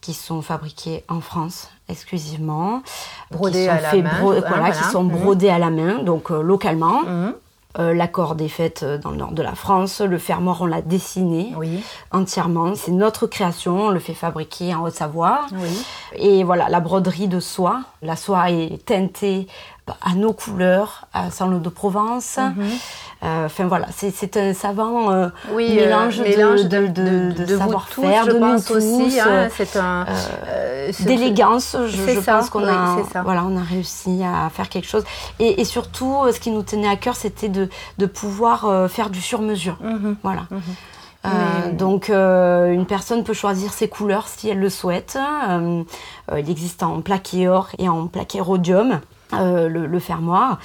qui 0.00 0.14
sont 0.14 0.42
fabriqués 0.42 1.04
en 1.08 1.20
France 1.20 1.70
exclusivement, 1.88 2.82
brodés 3.30 3.68
à 3.68 3.80
la 3.80 3.94
main, 3.94 4.18
bro 4.20 4.30
voilà, 4.32 4.48
voilà, 4.48 4.70
qui 4.70 4.84
sont 4.84 5.04
mmh. 5.04 5.08
brodés 5.18 5.50
à 5.50 5.58
la 5.58 5.70
main, 5.70 6.02
donc 6.02 6.30
euh, 6.30 6.42
localement. 6.42 7.02
Mmh. 7.02 7.34
Euh, 7.78 7.94
la 7.94 8.06
corde 8.06 8.40
est 8.42 8.48
faite 8.48 8.84
dans 8.84 9.10
le 9.10 9.16
nord 9.16 9.32
de 9.32 9.42
la 9.42 9.54
France. 9.54 10.00
Le 10.00 10.18
fermoir, 10.18 10.60
on 10.60 10.66
l'a 10.66 10.82
dessiné 10.82 11.52
oui. 11.56 11.82
entièrement. 12.10 12.74
C'est 12.74 12.92
notre 12.92 13.26
création. 13.26 13.86
On 13.86 13.90
le 13.90 14.00
fait 14.00 14.14
fabriquer 14.14 14.74
en 14.74 14.84
Haute-Savoie. 14.84 15.46
Oui. 15.52 15.84
Et 16.16 16.44
voilà, 16.44 16.68
la 16.68 16.80
broderie 16.80 17.28
de 17.28 17.40
soie. 17.40 17.82
La 18.02 18.16
soie 18.16 18.50
est 18.50 18.84
teintée 18.84 19.46
à 20.00 20.14
nos 20.14 20.32
couleurs, 20.32 21.06
à 21.12 21.30
Saint 21.30 21.46
Lô 21.48 21.58
de 21.58 21.68
Provence. 21.68 22.36
Mm 22.38 22.52
-hmm. 22.52 22.62
euh, 23.24 23.46
enfin 23.46 23.66
voilà, 23.66 23.86
c'est 23.90 24.36
un 24.36 24.54
savant 24.54 25.10
euh, 25.10 25.28
oui, 25.56 25.74
mélange, 25.74 26.20
mélange 26.20 26.64
de, 26.74 26.80
de, 26.86 27.56
savoir-faire, 27.58 28.26
de 28.26 28.38
nous 28.38 28.76
aussi. 28.76 29.20
hein, 29.20 29.48
c'est 29.56 29.76
un 29.76 30.06
euh, 30.08 30.92
d'élégance. 31.00 31.76
Je, 31.86 32.14
je 32.14 32.20
ça, 32.20 32.32
pense 32.34 32.48
qu'on 32.50 32.64
oui, 32.64 32.76
a, 33.14 33.22
voilà, 33.22 33.42
on 33.50 33.56
a 33.56 33.66
réussi 33.74 34.22
à 34.24 34.48
faire 34.56 34.68
quelque 34.68 34.88
chose. 34.94 35.04
Et, 35.38 35.60
et 35.60 35.64
surtout, 35.64 36.14
ce 36.34 36.38
qui 36.42 36.50
nous 36.56 36.62
tenait 36.62 36.92
à 36.96 36.96
cœur, 37.04 37.16
c'était 37.16 37.48
de, 37.48 38.06
pouvoir 38.20 38.58
euh, 38.64 38.88
faire 38.96 39.08
du 39.10 39.20
sur-mesure. 39.30 39.76
Mm 39.80 39.96
-hmm. 39.98 40.14
Voilà. 40.22 40.44
Mm 40.50 40.58
-hmm. 40.58 40.76
Euh, 41.24 41.28
mmh. 41.28 41.76
Donc 41.76 42.10
euh, 42.10 42.72
une 42.72 42.86
personne 42.86 43.22
peut 43.22 43.34
choisir 43.44 43.72
ses 43.72 43.88
couleurs 43.96 44.26
si 44.26 44.48
elle 44.50 44.58
le 44.58 44.70
souhaite. 44.70 45.16
Euh, 45.16 45.84
il 46.42 46.50
existe 46.50 46.82
en 46.82 47.00
plaqué 47.00 47.48
or 47.48 47.66
et 47.78 47.88
en 47.88 48.08
plaqué 48.08 48.40
rhodium. 48.40 48.90
Le, 49.32 49.68
le, 49.68 49.98
fermoir 49.98 50.58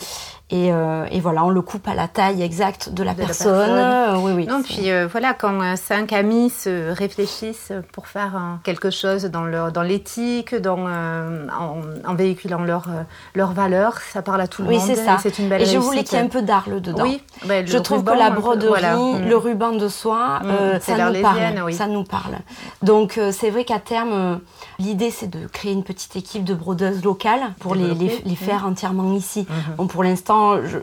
Et, 0.49 0.71
euh, 0.71 1.05
et, 1.11 1.19
voilà, 1.19 1.43
on 1.43 1.49
le 1.49 1.61
coupe 1.61 1.89
à 1.89 1.93
la 1.93 2.07
taille 2.07 2.41
exacte 2.41 2.93
de 2.93 3.03
la 3.03 3.13
personne. 3.13 4.15
oui, 4.23 4.31
oui. 4.33 4.47
Non, 4.47 4.61
puis 4.63 4.89
euh, 4.89 5.05
voilà, 5.05 5.33
quand 5.33 5.75
cinq 5.75 6.13
amis 6.13 6.49
se 6.49 6.89
réfléchissent 6.89 7.73
pour 7.91 8.07
faire 8.07 8.59
quelque 8.63 8.89
chose 8.89 9.25
dans 9.25 9.43
leur, 9.43 9.73
dans 9.73 9.81
l'éthique, 9.81 10.55
dans 10.55 10.87
en, 10.87 11.81
en, 12.07 12.15
véhiculant 12.15 12.63
leurs 12.63 12.87
leur 13.35 13.51
valeurs, 13.51 13.97
ça 14.13 14.21
parle 14.21 14.39
à 14.39 14.47
tout 14.47 14.61
le 14.61 14.69
oui, 14.69 14.77
monde. 14.77 14.87
Oui, 14.87 14.95
c'est 14.95 15.03
ça. 15.03 15.17
C'est 15.21 15.37
une 15.37 15.49
belle 15.49 15.63
Et 15.63 15.65
je 15.65 15.77
voulais 15.77 16.05
qu'il 16.05 16.17
y 16.17 16.21
ait 16.21 16.23
un 16.23 16.29
peu 16.29 16.41
d'arle 16.41 16.79
dedans. 16.79 17.03
Oui. 17.03 17.21
Ben, 17.45 17.67
je 17.67 17.77
trouve 17.77 18.05
que 18.05 18.17
la 18.17 18.29
broderie, 18.29 18.67
voilà. 18.67 18.95
le 18.95 19.35
ruban 19.35 19.73
de 19.73 19.89
soie, 19.89 20.39
mmh. 20.43 20.79
ça 20.79 21.11
nous 21.11 21.21
parle. 21.21 21.63
Oui. 21.65 21.73
Ça 21.73 21.87
nous 21.87 22.05
parle. 22.05 22.37
Donc 22.83 23.19
c'est 23.31 23.49
vrai 23.49 23.65
qu'à 23.65 23.79
terme, 23.79 24.39
l'idée 24.79 25.11
c'est 25.11 25.27
de 25.27 25.45
créer 25.47 25.73
une 25.73 25.83
petite 25.83 26.15
équipe 26.15 26.45
de 26.45 26.53
brodeuses 26.53 27.03
locales 27.03 27.53
pour 27.59 27.75
les, 27.75 27.93
les, 27.93 28.21
les, 28.23 28.35
faire 28.35 28.63
mmh. 28.63 28.71
entièrement 28.71 29.13
ici. 29.13 29.41
Mmh. 29.41 29.75
Bon, 29.75 29.87
pour 29.87 30.05
l'instant 30.05 30.36
je, 30.65 30.77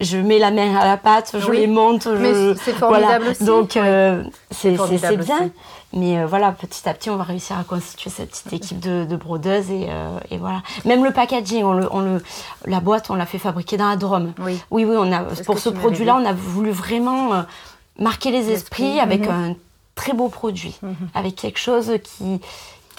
je, 0.00 0.16
mets 0.18 0.38
la 0.38 0.50
main 0.50 0.74
à 0.76 0.84
la 0.84 0.96
pâte, 0.96 1.36
je 1.38 1.50
les 1.50 1.66
monte. 1.66 2.06
Mais 2.06 2.54
c'est 2.56 2.72
formidable 2.72 3.28
aussi. 3.28 3.44
Donc, 3.44 3.76
euh, 3.76 4.22
c'est 4.50 4.70
bien. 5.16 5.50
Mais 5.94 6.18
euh, 6.18 6.26
voilà, 6.26 6.52
petit 6.52 6.88
à 6.88 6.94
petit, 6.94 7.10
on 7.10 7.16
va 7.16 7.24
réussir 7.24 7.58
à 7.58 7.64
constituer 7.64 8.08
cette 8.08 8.30
petite 8.30 8.52
équipe 8.54 8.80
de, 8.80 9.04
de 9.04 9.16
brodeuses 9.16 9.70
et, 9.70 9.88
euh, 9.90 10.18
et, 10.30 10.38
voilà. 10.38 10.62
Même 10.86 11.04
le 11.04 11.10
packaging, 11.10 11.64
on 11.64 11.74
le, 11.74 11.88
on 11.90 12.00
le, 12.00 12.22
la 12.66 12.80
boîte, 12.80 13.10
on 13.10 13.14
l'a 13.14 13.26
fait 13.26 13.38
fabriquer 13.38 13.76
dans 13.76 13.88
la 13.88 13.96
Drôme. 13.96 14.32
Oui, 14.38 14.58
oui, 14.70 14.86
oui 14.86 14.96
on 14.98 15.12
a, 15.12 15.20
pour 15.44 15.58
ce 15.58 15.68
produit-là, 15.68 16.16
on 16.16 16.24
a 16.24 16.32
voulu 16.32 16.70
vraiment 16.70 17.44
marquer 17.98 18.30
les 18.30 18.50
esprits 18.50 19.00
avec 19.00 19.22
mhm. 19.22 19.30
un 19.30 19.54
très 19.94 20.14
beau 20.14 20.28
produit, 20.28 20.78
Mhm. 20.82 20.94
avec 21.14 21.36
quelque 21.36 21.58
chose 21.58 21.92
qui, 22.02 22.40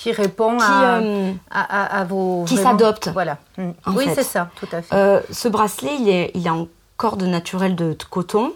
qui 0.04 0.12
répond 0.12 0.58
qui, 0.58 0.64
à, 0.64 0.96
euh, 0.98 1.32
à, 1.50 1.62
à, 1.62 2.00
à 2.02 2.04
vos 2.04 2.44
qui 2.46 2.58
s'adopte. 2.58 3.08
Voilà. 3.14 3.38
Mm. 3.58 3.70
en 3.86 3.94
Oui, 3.94 4.06
c'est 4.14 4.24
ça, 4.24 4.50
tout 4.60 4.68
à 4.72 4.82
fait. 4.82 4.94
Euh, 4.94 5.22
ce 5.32 5.48
bracelet, 5.48 5.96
il 6.00 6.10
est, 6.10 6.32
il 6.36 6.46
est 6.46 6.50
en 6.50 6.68
corde 6.98 7.24
naturelle 7.24 7.76
de, 7.76 7.94
de 7.94 8.04
coton. 8.10 8.52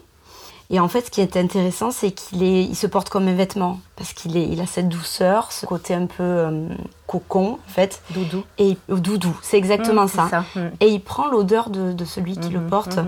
Et 0.69 0.81
en 0.81 0.89
fait, 0.89 1.05
ce 1.05 1.11
qui 1.11 1.21
est 1.21 1.37
intéressant, 1.37 1.91
c'est 1.91 2.11
qu'il 2.11 2.43
est, 2.43 2.63
il 2.65 2.75
se 2.75 2.87
porte 2.87 3.07
comme 3.07 3.29
un 3.29 3.33
vêtement 3.35 3.79
parce 3.95 4.11
qu'il 4.11 4.35
est, 4.35 4.45
il 4.49 4.59
a 4.59 4.65
cette 4.65 4.89
douceur, 4.89 5.53
ce 5.53 5.65
côté 5.65 5.93
un 5.93 6.07
peu 6.07 6.23
euh, 6.23 6.67
cocon, 7.07 7.57
en 7.65 7.71
fait, 7.71 8.01
Doudou. 8.09 8.43
et 8.57 8.77
euh, 8.89 8.97
doudou. 8.97 9.33
C'est 9.41 9.55
exactement 9.57 10.03
Mm, 10.03 10.09
ça. 10.09 10.43
c'est 10.53 10.59
Mm. 10.59 10.71
Et 10.81 10.87
il 10.89 10.99
prend 10.99 11.29
l'odeur 11.29 11.69
de, 11.69 11.93
de 11.93 12.03
celui 12.03 12.35
qui 12.37 12.49
le 12.49 12.59
porte. 12.67 12.99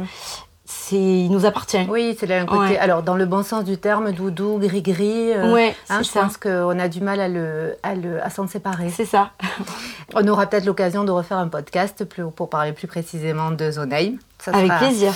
Il 0.91 1.29
nous 1.31 1.45
appartient. 1.45 1.85
Oui, 1.89 2.15
c'est 2.19 2.33
un 2.33 2.45
côté. 2.45 2.59
Ouais. 2.73 2.77
Alors, 2.77 3.03
dans 3.03 3.15
le 3.15 3.25
bon 3.25 3.43
sens 3.43 3.63
du 3.63 3.77
terme, 3.77 4.11
doudou, 4.11 4.57
gris-gris. 4.59 5.33
euh, 5.33 5.53
Ouais, 5.53 5.75
hein, 5.89 5.99
c'est 5.99 6.03
je 6.05 6.09
ça. 6.09 6.21
pense 6.21 6.37
qu'on 6.37 6.77
a 6.79 6.87
du 6.87 7.01
mal 7.01 7.19
à, 7.19 7.27
le, 7.27 7.75
à, 7.83 7.95
le, 7.95 8.23
à 8.23 8.29
s'en 8.29 8.47
séparer. 8.47 8.89
C'est 8.89 9.05
ça. 9.05 9.31
On 10.15 10.27
aura 10.27 10.47
peut-être 10.47 10.65
l'occasion 10.65 11.03
de 11.03 11.11
refaire 11.11 11.37
un 11.37 11.47
podcast 11.47 12.03
plus, 12.05 12.23
pour 12.31 12.49
parler 12.49 12.71
plus 12.73 12.87
précisément 12.87 13.51
de 13.51 13.71
Zoneim. 13.71 14.17
Ça 14.39 14.51
Avec 14.51 14.67
sera- 14.67 14.77
plaisir. 14.79 15.13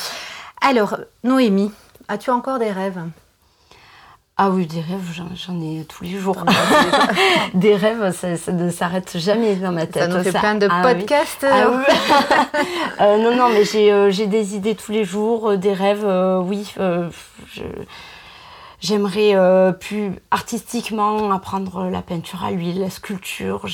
Alors, 0.62 0.98
Noémie, 1.24 1.72
as-tu 2.08 2.30
encore 2.30 2.60
des 2.60 2.72
rêves? 2.72 3.02
Ah 4.36 4.50
oui, 4.50 4.66
des 4.66 4.82
rêves, 4.82 5.14
j'en, 5.36 5.62
ai 5.62 5.86
tous 5.86 6.04
les 6.06 6.18
jours. 6.18 6.44
Des 7.54 7.76
rêves, 7.76 8.12
ça, 8.16 8.36
ça 8.36 8.52
ne 8.52 8.72
s'arrête 8.72 9.16
jamais 9.20 9.56
dans 9.56 9.72
ma 9.72 9.86
tête. 9.86 10.10
Ça 10.12 10.18
nous 10.18 10.24
fait 10.24 10.32
plein 10.32 10.56
de 10.56 10.68
Ah 10.72 10.82
oui. 10.88 10.96
podcasts. 10.96 11.46
Ah 11.50 11.70
oui. 11.70 11.84
Euh, 13.02 13.18
non, 13.18 13.36
non, 13.36 13.50
mais 13.50 13.64
j'ai 13.66 13.92
euh, 13.92 14.10
j'ai 14.12 14.28
des 14.28 14.56
idées 14.56 14.76
tous 14.76 14.92
les 14.92 15.04
jours, 15.04 15.52
euh, 15.52 15.58
des 15.58 15.74
rêves, 15.74 16.06
euh, 16.06 16.40
oui. 16.40 16.74
J'aimerais 18.82 19.34
plus 19.80 20.12
artistiquement 20.30 21.32
apprendre 21.32 21.90
la 21.90 22.02
peinture 22.02 22.44
à 22.44 22.52
l'huile, 22.52 22.82
la 22.82 22.90
sculpture. 22.90 23.66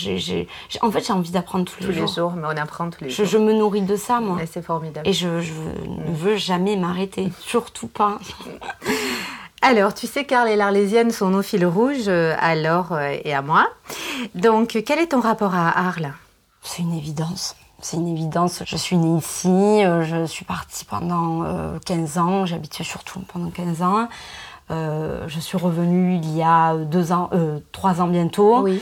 En 0.81 0.91
fait, 0.91 1.05
j'ai 1.07 1.13
envie 1.13 1.31
d'apprendre 1.31 1.65
tous, 1.65 1.83
tous 1.83 1.91
les 1.91 2.05
jours, 2.07 2.33
mais 2.35 2.45
on 2.45 2.57
apprend 2.61 2.89
tous 2.91 3.03
les 3.05 3.09
Je, 3.09 3.23
jours. 3.23 3.25
je 3.25 3.37
me 3.39 3.53
nourris 3.53 3.81
de 3.81 3.95
ça, 3.95 4.19
moi. 4.19 4.37
Et 4.43 4.45
c'est 4.45 4.61
formidable. 4.61 5.07
Et 5.07 5.13
je, 5.13 5.41
je 5.41 5.51
ne 5.53 6.13
veux 6.15 6.37
jamais 6.37 6.75
m'arrêter. 6.75 7.31
Surtout 7.39 7.87
pas. 7.87 8.19
Alors, 9.61 9.93
tu 9.93 10.07
sais 10.07 10.23
qu'Arles 10.25 10.49
et 10.49 10.55
l'Arlésienne 10.55 11.11
sont 11.11 11.29
nos 11.29 11.41
fils 11.41 11.65
rouges, 11.65 12.07
euh, 12.07 12.33
à 12.39 12.55
Laure 12.55 12.93
euh, 12.93 13.17
et 13.23 13.33
à 13.33 13.41
moi. 13.41 13.67
Donc, 14.35 14.81
quel 14.85 14.99
est 14.99 15.07
ton 15.07 15.19
rapport 15.19 15.53
à 15.53 15.69
Arles? 15.87 16.13
C'est 16.61 16.81
une 16.81 16.93
évidence. 16.93 17.55
C'est 17.81 17.97
une 17.97 18.07
évidence. 18.07 18.63
Je 18.65 18.75
suis 18.77 18.97
née 18.97 19.17
ici, 19.17 19.47
euh, 19.49 20.03
je 20.03 20.25
suis 20.25 20.45
partie 20.45 20.85
pendant 20.85 21.43
euh, 21.43 21.77
15 21.85 22.17
ans, 22.17 22.45
habité 22.51 22.83
surtout 22.83 23.19
pendant 23.31 23.49
15 23.49 23.81
ans. 23.81 24.07
Euh, 24.71 25.23
je 25.27 25.39
suis 25.39 25.57
revenue 25.57 26.15
il 26.15 26.35
y 26.37 26.43
a 26.43 26.75
deux 26.75 27.11
ans, 27.11 27.29
euh, 27.33 27.59
trois 27.71 28.01
ans 28.01 28.07
bientôt. 28.07 28.61
Oui, 28.61 28.81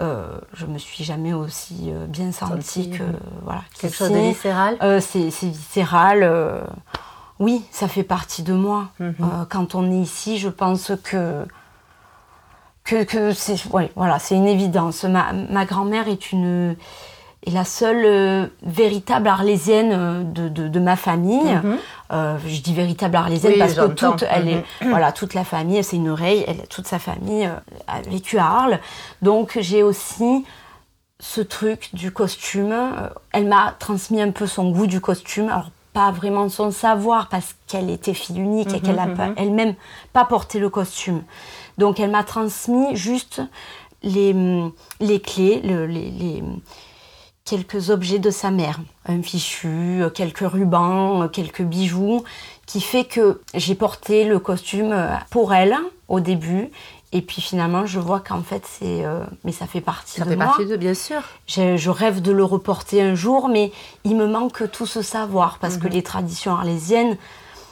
Euh, 0.00 0.38
je 0.54 0.64
me 0.64 0.78
suis 0.78 1.04
jamais 1.04 1.34
aussi 1.34 1.90
euh, 1.92 2.06
bien 2.06 2.32
sentie 2.32 2.88
que 2.88 3.02
voilà. 3.44 3.60
quelque 3.78 3.94
chose 3.94 4.10
de 4.10 4.16
viscéral. 4.30 4.78
Euh, 4.80 4.98
c'est 4.98 5.28
viscéral. 5.46 6.22
Oui, 7.40 7.62
ça 7.72 7.88
fait 7.88 8.04
partie 8.04 8.42
de 8.44 8.52
moi. 8.52 8.88
Mhm. 9.00 9.14
Euh, 9.20 9.24
quand 9.48 9.74
on 9.74 9.90
est 9.90 9.96
ici, 10.02 10.38
je 10.38 10.48
pense 10.48 10.92
que 11.02 11.44
que, 12.84 13.04
que 13.04 13.32
c'est 13.32 13.56
ouais, 13.72 13.90
voilà, 13.96 14.18
c'est 14.18 14.34
une 14.36 14.46
évidence. 14.48 15.04
Ma, 15.04 15.32
ma 15.32 15.64
grand-mère 15.64 16.08
est 16.08 16.32
une 16.32 16.76
est 17.46 17.52
la 17.52 17.64
seule 17.64 18.04
euh, 18.04 18.46
véritable 18.62 19.26
arlésienne 19.26 19.92
euh, 19.94 20.22
de, 20.24 20.48
de, 20.50 20.68
de 20.68 20.80
ma 20.80 20.94
famille. 20.96 21.54
Mhm. 21.54 21.78
Euh, 22.12 22.36
je 22.46 22.60
dis 22.60 22.74
véritable 22.74 23.16
arlésienne 23.16 23.54
Oui, 23.54 23.58
parce 23.58 23.72
que 23.74 23.86
toute, 23.86 24.24
elle 24.30 24.48
est, 24.48 24.64
Mhm. 24.82 24.90
voilà, 24.90 25.10
toute 25.12 25.32
la 25.32 25.44
famille, 25.44 25.82
c'est 25.82 25.96
une 25.96 26.10
oreille, 26.10 26.44
elle, 26.46 26.66
toute 26.68 26.86
sa 26.86 26.98
famille 26.98 27.46
euh, 27.46 27.54
a 27.86 28.02
vécu 28.02 28.36
à 28.38 28.44
Arles. 28.46 28.78
Donc 29.22 29.56
j'ai 29.60 29.82
aussi 29.82 30.44
ce 31.18 31.40
truc 31.40 31.90
du 31.94 32.10
costume. 32.12 32.74
Elle 33.32 33.46
m'a 33.46 33.74
transmis 33.78 34.20
un 34.20 34.32
peu 34.32 34.46
son 34.46 34.70
goût 34.70 34.86
du 34.86 35.00
costume. 35.00 35.48
Alors 35.48 35.70
pas 35.92 36.10
vraiment 36.12 36.48
son 36.48 36.70
savoir 36.70 37.28
parce 37.28 37.54
qu'elle 37.66 37.90
était 37.90 38.14
fille 38.14 38.38
unique 38.38 38.70
et 38.70 38.76
Mhm, 38.76 38.80
qu'elle 38.82 38.98
a 38.98 39.06
mhm. 39.06 39.16
pas- 39.16 39.28
elle-même 39.36 39.74
pas 40.12 40.24
porté 40.24 40.58
le 40.58 40.68
costume. 40.70 41.22
Donc 41.78 41.98
elle 42.00 42.10
m'a 42.10 42.24
transmis 42.24 42.94
juste 42.96 43.42
les, 44.02 44.32
hum, 44.32 44.72
les 45.00 45.20
clés, 45.20 45.60
le- 45.62 45.86
les, 45.86 46.10
les- 46.10 46.42
quelques 47.44 47.90
objets 47.90 48.18
de 48.18 48.30
sa 48.30 48.50
mère, 48.50 48.78
un 49.06 49.22
fichu, 49.22 50.02
quelques 50.14 50.40
rubans, 50.48 51.28
quelques 51.28 51.62
bijoux, 51.62 52.22
qui 52.66 52.80
fait 52.80 53.04
que 53.04 53.40
j'ai 53.54 53.74
porté 53.74 54.24
le 54.24 54.38
costume 54.38 54.92
euh, 54.92 55.08
pour 55.30 55.52
elle 55.52 55.74
au 56.08 56.20
début. 56.20 56.70
Et 57.12 57.22
puis 57.22 57.42
finalement, 57.42 57.86
je 57.86 57.98
vois 57.98 58.20
qu'en 58.20 58.42
fait, 58.42 58.62
c'est, 58.64 59.04
euh, 59.04 59.24
mais 59.44 59.50
ça 59.50 59.66
fait 59.66 59.80
partie 59.80 60.18
Ça 60.20 60.24
de 60.24 60.30
fait 60.30 60.36
moi. 60.36 60.46
partie 60.46 60.66
de, 60.66 60.76
bien 60.76 60.94
sûr. 60.94 61.20
Je, 61.48 61.76
je 61.76 61.90
rêve 61.90 62.22
de 62.22 62.30
le 62.30 62.44
reporter 62.44 63.00
un 63.02 63.16
jour, 63.16 63.48
mais 63.48 63.72
il 64.04 64.14
me 64.16 64.26
manque 64.28 64.70
tout 64.70 64.86
ce 64.86 65.02
savoir 65.02 65.58
parce 65.60 65.74
Mhm. 65.76 65.80
que 65.82 65.88
les 65.88 66.02
traditions 66.04 66.52
arlésiennes, 66.52 67.16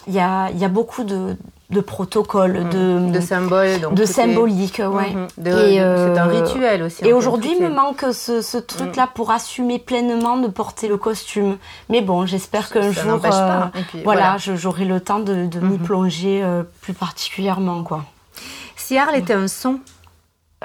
il 0.08 0.14
y 0.14 0.18
a, 0.18 0.50
y 0.50 0.64
a 0.64 0.68
beaucoup 0.68 1.04
de, 1.04 1.36
de 1.70 1.80
protocoles, 1.80 2.68
de, 2.70 3.12
De 3.12 3.20
symboles. 3.20 3.78
Donc 3.80 3.94
de 3.94 4.02
est- 4.02 4.06
symbolique, 4.06 4.82
ouais. 4.84 5.10
Mhm. 5.14 5.28
Et, 5.46 5.50
C'est 5.52 5.78
un 5.78 6.28
euh, 6.28 6.42
rituel 6.44 6.82
aussi. 6.82 7.02
Et 7.02 7.08
fait, 7.08 7.12
aujourd'hui, 7.12 7.52
il 7.56 7.62
me 7.62 7.68
est- 7.70 7.74
manque 7.74 8.06
ce, 8.12 8.42
ce 8.42 8.58
truc-là 8.58 9.06
pour 9.14 9.30
assumer 9.30 9.78
pleinement 9.78 10.38
de 10.38 10.48
porter 10.48 10.88
le 10.88 10.96
costume. 10.96 11.58
Mais 11.90 12.00
bon, 12.00 12.26
j'espère 12.26 12.70
qu'un 12.70 12.92
Ça 12.92 13.02
jour, 13.02 13.20
pas. 13.20 13.70
euh, 13.76 13.80
puis, 13.90 14.02
voilà, 14.02 14.36
j'aurai 14.38 14.84
le 14.84 14.98
temps 14.98 15.20
de, 15.20 15.46
de 15.46 15.60
m'y 15.60 15.78
Mhm. 15.78 15.84
plonger 15.84 16.44
plus 16.80 16.94
particulièrement, 16.94 17.84
quoi. 17.84 18.04
Si 18.88 18.96
Arles 18.96 19.16
était 19.16 19.34
un 19.34 19.48
son, 19.48 19.80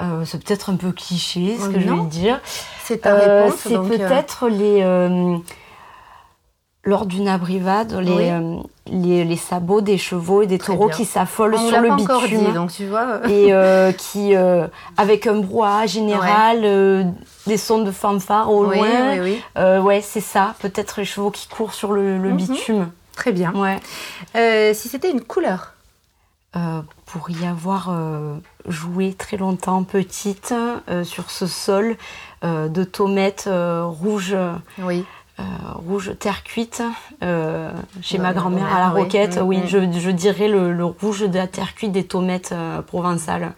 Euh, 0.00 0.24
c'est 0.24 0.42
peut-être 0.42 0.70
un 0.70 0.76
peu 0.76 0.92
cliché 0.92 1.58
ce 1.60 1.66
Oh, 1.68 1.72
que 1.72 1.78
je 1.78 1.88
vais 1.90 2.06
dire. 2.08 2.40
c'est 2.82 3.02
ta 3.02 3.10
Euh, 3.14 3.44
réponse. 3.44 3.60
c'est 3.62 3.76
euh, 3.76 3.82
peut-être 3.82 4.48
les 4.48 4.82
lors 6.84 7.04
d'une 7.06 7.28
abrivade, 7.28 7.92
les, 8.00 8.32
Oui. 8.32 8.62
les, 8.86 9.24
les 9.24 9.36
sabots 9.36 9.82
des 9.82 9.98
chevaux 9.98 10.40
et 10.42 10.46
des 10.46 10.56
Très 10.56 10.72
taureaux 10.72 10.88
bien. 10.88 10.96
qui 10.96 11.04
s'affolent 11.04 11.54
on 11.54 11.68
sur 11.68 11.80
le 11.82 11.94
bitume 11.96 12.44
dit, 12.46 12.52
donc 12.52 12.72
tu 12.72 12.86
vois. 12.86 13.20
et 13.28 13.52
qui 13.98 14.34
avec 14.96 15.26
un 15.26 15.40
brouhaha 15.40 15.84
général, 15.86 17.14
des 17.46 17.56
sons 17.58 17.82
de 17.82 17.90
fanfare 17.90 18.50
au 18.50 18.64
oui, 18.66 18.76
loin. 18.78 19.18
oui, 19.20 19.38
oui. 19.56 19.78
Ouais, 19.80 20.00
c'est 20.00 20.20
ça. 20.22 20.54
Peut-être 20.60 20.98
les 20.98 21.04
chevaux 21.04 21.30
qui 21.30 21.46
courent 21.46 21.74
sur 21.74 21.92
le, 21.92 22.16
le 22.16 22.30
Mhm. 22.30 22.36
bitume. 22.38 22.90
Très 23.14 23.32
bien. 23.32 23.52
Ouais. 23.54 24.74
Si 24.74 24.88
c'était 24.88 25.10
une 25.10 25.20
couleur, 25.22 25.73
Euh, 26.56 26.82
pour 27.06 27.30
y 27.30 27.46
avoir 27.46 27.88
euh, 27.90 28.36
joué 28.68 29.12
très 29.12 29.36
longtemps 29.36 29.82
petite 29.82 30.54
euh, 30.88 31.02
sur 31.02 31.30
ce 31.30 31.46
sol 31.46 31.96
de 32.42 32.84
tomates 32.84 33.48
rouges, 33.50 34.36
oui. 34.80 35.02
rouge 35.86 36.12
terre 36.18 36.42
cuite 36.44 36.82
chez 38.02 38.18
ma 38.18 38.34
grand-mère 38.34 38.70
à 38.70 38.80
la 38.80 38.94
oui. 38.94 39.00
roquette. 39.00 39.40
Oui, 39.42 39.60
je, 39.66 39.78
je 39.98 40.10
dirais 40.10 40.48
le, 40.48 40.72
le 40.74 40.84
rouge 40.84 41.22
de 41.22 41.38
la 41.38 41.46
terre 41.46 41.74
cuite 41.74 41.92
des 41.92 42.04
tomates 42.04 42.52
provençales. 42.86 43.52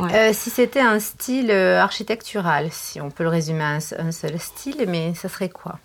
Ouais. 0.00 0.32
Si 0.32 0.50
c'était 0.50 0.80
un 0.80 0.98
style 0.98 1.52
architectural, 1.52 2.66
si 2.72 3.00
on 3.00 3.10
peut 3.10 3.22
le 3.22 3.30
résumer 3.30 3.62
à 3.62 3.68
un, 3.76 3.78
un 4.08 4.10
seul 4.10 4.40
style, 4.40 4.84
mais 4.88 5.14
ça 5.14 5.28
serait 5.28 5.48
quoi? 5.50 5.78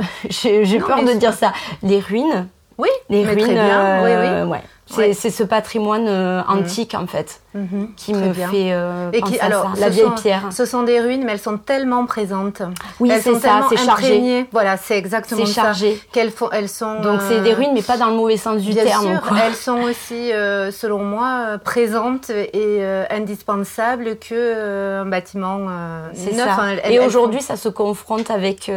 J'ai 0.30 0.78
peur 0.78 1.04
de 1.04 1.12
dire 1.18 1.34
ça. 1.34 1.52
Les 1.82 2.00
ruines. 2.00 2.48
Oui, 2.78 2.88
Les 3.10 3.24
mais 3.24 3.32
ruines. 3.32 3.44
très 3.44 3.54
bien. 3.54 3.80
euh, 3.80 4.42
oui, 4.42 4.44
oui. 4.46 4.50
ouais. 4.52 4.62
C'est 4.88 5.30
ce 5.30 5.42
patrimoine 5.42 6.06
euh, 6.08 6.42
mhm. 6.42 6.58
antique 6.58 6.94
en 6.94 7.06
fait 7.06 7.40
mhm. 7.54 7.90
qui 7.96 8.14
me 8.14 8.32
fait 8.32 8.72
euh, 8.72 9.10
et 9.12 9.20
qui, 9.22 9.38
alors, 9.38 9.72
la 9.78 9.88
vieille 9.88 10.10
pierre. 10.20 10.48
Ce 10.50 10.64
sont 10.64 10.82
des 10.82 11.00
ruines, 11.00 11.22
mais 11.24 11.32
elles 11.32 11.38
sont 11.38 11.58
tellement 11.58 12.06
présentes. 12.06 12.62
Oui, 13.00 13.10
c'est 13.20 13.34
ça, 13.38 13.66
c'est 13.68 13.76
chargé. 13.76 14.46
Voilà, 14.52 14.76
c'est 14.76 14.96
exactement 14.96 15.46
ça. 15.46 15.62
chargé. 15.62 16.00
Qu'elles 16.12 16.30
font, 16.30 16.48
elles 16.50 16.68
sont. 16.68 17.00
Donc 17.00 17.20
c'est 17.28 17.40
des 17.40 17.54
ruines, 17.54 17.72
mais 17.74 17.82
pas 17.82 17.96
dans 17.96 18.08
le 18.08 18.16
mauvais 18.16 18.36
sens 18.36 18.62
du 18.62 18.74
terme. 18.74 19.20
Sûr, 19.20 19.36
elles 19.44 19.54
sont 19.54 19.82
aussi, 19.82 20.30
selon 20.72 21.04
moi, 21.04 21.58
présentes 21.62 22.30
et 22.30 22.84
indispensables 23.10 24.16
que 24.18 25.00
un 25.02 25.06
bâtiment 25.06 25.58
neuf. 25.58 26.36
Ça. 26.36 26.88
et 26.88 26.98
aujourd'hui, 26.98 27.42
ça 27.42 27.56
se 27.56 27.68
confronte 27.68 28.30
avec 28.30 28.70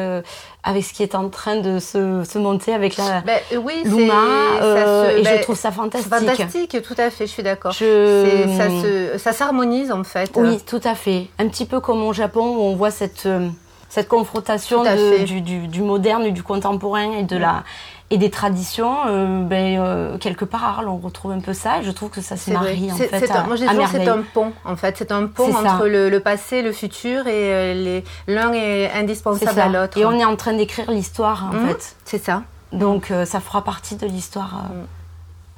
avec 0.64 0.84
ce 0.84 0.94
qui 0.94 1.04
est 1.04 1.16
en 1.16 1.30
train 1.30 1.58
de 1.58 1.80
se, 1.80 2.24
se 2.24 2.38
monter 2.38 2.74
avec 2.74 2.98
la 2.98 3.22
ben, 3.22 3.40
oui, 3.64 3.82
Luma, 3.84 4.14
euh, 4.62 5.18
et 5.18 5.24
je 5.24 5.24
ben, 5.24 5.42
trouve 5.42 5.58
ça 5.58 5.72
fantastique. 5.72 6.01
Fantastique, 6.02 6.78
tout 6.82 6.96
à 6.98 7.10
fait, 7.10 7.26
je 7.28 7.32
suis 7.32 7.44
d'accord. 7.44 7.72
Je... 7.72 9.18
Ça 9.18 9.34
s'harmonise 9.34 9.92
en 9.92 10.04
fait. 10.04 10.32
Oui, 10.36 10.60
tout 10.66 10.82
à 10.84 10.96
fait. 10.96 11.28
Un 11.40 11.48
petit 11.48 11.66
peu 11.66 11.80
comme 11.80 12.04
au 12.04 12.14
Japon 12.14 12.56
où 12.58 12.62
on 12.62 12.76
voit 12.76 12.92
cette, 12.92 13.26
euh, 13.26 13.50
cette 13.90 14.08
confrontation 14.08 14.84
de, 14.84 15.24
du, 15.26 15.42
du, 15.42 15.68
du, 15.68 15.82
moderne 15.82 16.24
et 16.24 16.32
du 16.32 16.44
contemporain 16.44 17.12
et 17.12 17.24
de 17.24 17.38
la 17.38 17.64
et 18.12 18.18
des 18.18 18.30
traditions, 18.30 18.98
euh, 19.08 19.42
ben, 19.44 19.80
euh, 19.80 20.18
quelque 20.18 20.44
part 20.44 20.84
on 20.86 20.98
retrouve 20.98 21.32
un 21.32 21.40
peu 21.40 21.54
ça. 21.54 21.80
Et 21.80 21.84
je 21.84 21.92
trouve 21.92 22.10
que 22.10 22.20
ça 22.20 22.36
se 22.36 22.52
marie 22.52 22.92
en 22.92 22.96
fait. 22.96 23.32
Un, 23.32 23.44
moi, 23.46 23.56
je 23.56 23.64
c'est 23.64 24.08
un 24.08 24.22
pont. 24.34 24.52
En 24.66 24.76
fait, 24.76 24.98
c'est 24.98 25.14
un 25.14 25.28
pont 25.28 25.56
entre 25.56 25.88
le, 25.88 26.10
le, 26.10 26.20
passé, 26.20 26.62
le 26.62 26.74
futur, 26.74 27.28
et 27.28 27.54
euh, 27.54 28.02
l'un 28.28 28.52
est 28.52 28.92
indispensable 28.92 29.60
à 29.60 29.70
l'autre. 29.70 29.98
Et 29.98 30.06
on 30.06 30.12
est 30.12 30.26
en 30.26 30.36
train 30.36 30.54
d'écrire 30.54 30.92
l'histoire, 30.92 31.50
en 31.52 31.56
mmh. 31.56 31.68
fait. 31.68 31.96
C'est 32.04 32.24
ça. 32.24 32.44
Donc, 32.74 33.14
ça 33.26 33.40
fera 33.40 33.64
partie 33.64 33.96
de 33.96 34.06
l'histoire 34.06 34.56
mmh. 34.56 35.01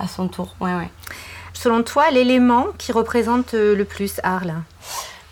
À 0.04 0.08
son 0.08 0.28
tour. 0.28 0.56
Ouais, 0.60 0.76
ouais. 0.76 0.90
Selon 1.54 1.82
toi, 1.84 2.12
l'élément 2.12 2.68
qui 2.78 2.92
représente 2.92 3.54
le 3.54 3.84
plus 3.84 4.20
Arles? 4.24 4.54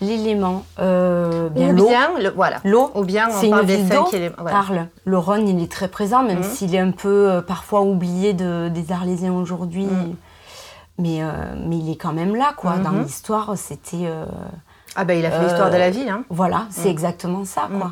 L'élément 0.01 0.65
euh, 0.79 1.49
bien 1.49 1.71
l'eau. 1.73 1.87
voilà. 2.35 2.57
L'eau 2.63 2.91
ou 2.95 3.03
bien 3.03 3.29
c'est 3.29 3.47
une 3.47 3.61
ville 3.61 3.87
d'eau. 3.87 4.09
Arles 4.47 4.87
le 5.05 5.17
Rhône 5.17 5.47
il 5.47 5.61
est 5.61 5.71
très 5.71 5.87
présent 5.87 6.23
même 6.23 6.39
mhm. 6.39 6.43
s'il 6.43 6.73
est 6.73 6.79
un 6.79 6.89
peu 6.89 7.29
euh, 7.29 7.41
parfois 7.41 7.81
oublié 7.81 8.33
de, 8.33 8.67
des 8.69 8.91
Arlésiens 8.91 9.31
aujourd'hui. 9.31 9.85
Mhm. 9.85 10.15
mais 10.97 11.21
euh, 11.21 11.31
mais 11.55 11.77
il 11.77 11.91
est 11.91 11.97
quand 11.97 12.13
même 12.13 12.35
là 12.35 12.53
quoi. 12.57 12.77
Dans 12.77 12.89
mhm. 12.89 13.03
l'histoire 13.03 13.55
c'était 13.55 14.07
euh, 14.07 14.25
ah 14.95 15.05
ben 15.05 15.19
il 15.19 15.25
a 15.25 15.29
fait 15.29 15.43
l'histoire 15.43 15.69
de 15.69 15.77
la 15.77 15.91
ville 15.91 16.09
hein. 16.09 16.23
voilà 16.31 16.65
c'est 16.71 16.89
exactement 16.89 17.45
ça 17.45 17.69
quoi. 17.71 17.91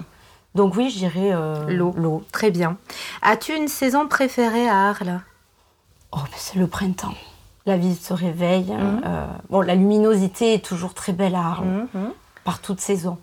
Donc 0.56 0.76
oui 0.76 0.90
je 0.90 0.98
dirais 0.98 1.32
l'eau. 1.68 1.94
l'eau. 1.96 2.24
Très 2.32 2.50
bien. 2.50 2.78
As-tu 3.22 3.56
une 3.56 3.68
saison 3.68 4.08
préférée 4.08 4.68
à 4.68 4.90
Arles? 4.90 5.22
Oh 6.12 6.18
ben, 6.18 6.38
c'est 6.38 6.60
le 6.60 6.68
printemps 6.68 7.16
la 7.70 7.78
ville 7.78 7.96
se 7.96 8.14
réveille. 8.14 8.72
Mhm. 8.72 9.02
Euh, 9.06 9.28
bon, 9.50 9.62
la 9.62 9.76
luminosité 9.76 10.54
est 10.54 10.66
toujours 10.66 10.94
très 10.94 11.14
belle 11.14 11.36
à 11.36 11.46
Arles, 11.46 11.68
mhm, 11.68 11.88
mhm. 11.94 12.12
par 12.44 12.60
toute 12.60 12.82
saison. 12.82 13.18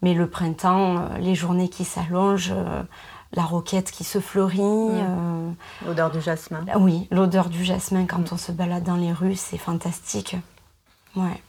Mais 0.00 0.14
le 0.14 0.28
printemps, 0.28 0.96
euh, 0.96 1.18
les 1.18 1.34
journées 1.34 1.68
qui 1.68 1.84
s'allongent, 1.84 2.52
euh, 2.54 2.82
la 3.32 3.42
roquette 3.42 3.90
qui 3.90 4.04
se 4.04 4.20
fleurit. 4.20 4.62
l'odeur 5.84 6.10
du 6.10 6.20
jasmin. 6.20 6.64
Oui, 6.76 7.06
l'odeur 7.10 7.50
du 7.50 7.62
jasmin 7.62 8.06
quand 8.06 8.32
on 8.32 8.38
se 8.38 8.52
balade 8.52 8.84
dans 8.84 8.96
les 8.96 9.12
rues, 9.12 9.36
c'est 9.36 9.58
fantastique. 9.58 10.36
Ouais. 11.14 11.42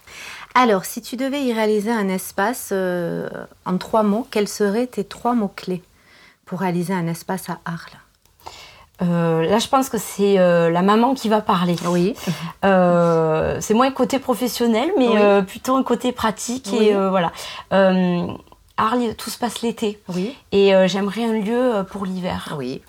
Alors, 0.55 0.83
si 0.83 1.01
tu 1.01 1.15
devais 1.15 1.43
y 1.43 1.53
réaliser 1.53 1.91
un 1.91 2.09
espace 2.09 2.73
en 3.65 3.77
trois 3.77 4.03
mots, 4.03 4.27
quels 4.29 4.47
seraient 4.47 4.87
tes 4.87 5.05
trois 5.05 5.35
mots-clés 5.35 5.83
pour 6.45 6.59
réaliser 6.61 6.93
un 6.93 7.07
espace 7.07 7.49
à 7.49 7.59
Arles? 7.63 7.97
Euh, 9.01 9.43
là, 9.43 9.59
je 9.59 9.67
pense 9.67 9.89
que 9.89 9.97
c'est 9.97 10.39
euh, 10.39 10.69
la 10.69 10.81
maman 10.81 11.13
qui 11.13 11.29
va 11.29 11.41
parler. 11.41 11.75
Oui. 11.87 12.15
Euh, 12.65 13.57
c'est 13.61 13.73
moins 13.73 13.87
un 13.87 13.91
côté 13.91 14.19
professionnel, 14.19 14.91
mais 14.97 15.43
plutôt 15.43 15.75
un 15.75 15.83
côté 15.83 16.11
pratique. 16.11 16.73
Et 16.73 16.93
voilà. 16.93 17.31
Arles, 17.71 19.13
tout 19.17 19.29
se 19.29 19.37
passe 19.37 19.61
l'été. 19.61 19.99
Oui. 20.09 20.35
Et 20.51 20.71
j'aimerais 20.87 21.25
un 21.25 21.33
lieu 21.33 21.85
pour 21.89 22.05
l'hiver. 22.05 22.55
Oui. 22.57 22.81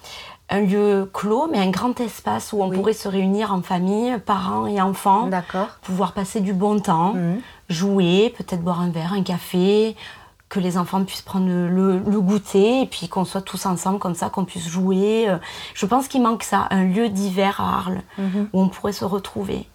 Un 0.52 0.62
lieu 0.62 1.08
clos, 1.12 1.48
mais 1.50 1.58
un 1.58 1.70
grand 1.70 2.00
espace 2.00 2.52
où 2.52 2.60
on 2.60 2.70
pourrait 2.70 2.92
se 2.92 3.06
réunir 3.06 3.54
en 3.54 3.62
famille, 3.62 4.18
parents 4.26 4.66
et 4.66 4.80
enfants. 4.80 5.28
D'accord. 5.28 5.68
Pouvoir 5.82 6.12
passer 6.12 6.40
du 6.40 6.52
bon 6.52 6.80
temps, 6.80 7.14
mhm. 7.14 7.40
jouer, 7.68 8.34
peut-être 8.36 8.60
boire 8.60 8.80
un 8.80 8.90
verre, 8.90 9.12
un 9.12 9.22
café, 9.22 9.94
que 10.50 10.58
les 10.60 10.76
enfants 10.76 11.02
puissent 11.04 11.22
prendre 11.22 11.46
le, 11.48 12.20
goûter 12.20 12.82
et 12.82 12.86
puis 12.86 13.08
qu'on 13.08 13.24
soit 13.24 13.40
tous 13.40 13.64
ensemble 13.64 13.98
comme 13.98 14.16
ça, 14.16 14.28
qu'on 14.28 14.44
puisse 14.44 14.68
jouer. 14.68 15.28
Euh, 15.28 15.38
je 15.74 15.86
pense 15.86 16.08
qu'il 16.08 16.20
manque 16.22 16.42
ça, 16.42 16.66
un 16.70 16.84
lieu 16.84 17.08
d'hiver 17.08 17.60
à 17.60 17.78
Arles 17.78 18.02
mhm. 18.18 18.48
où 18.52 18.60
on 18.60 18.68
pourrait 18.68 18.92
se 18.92 19.04
retrouver. 19.04 19.66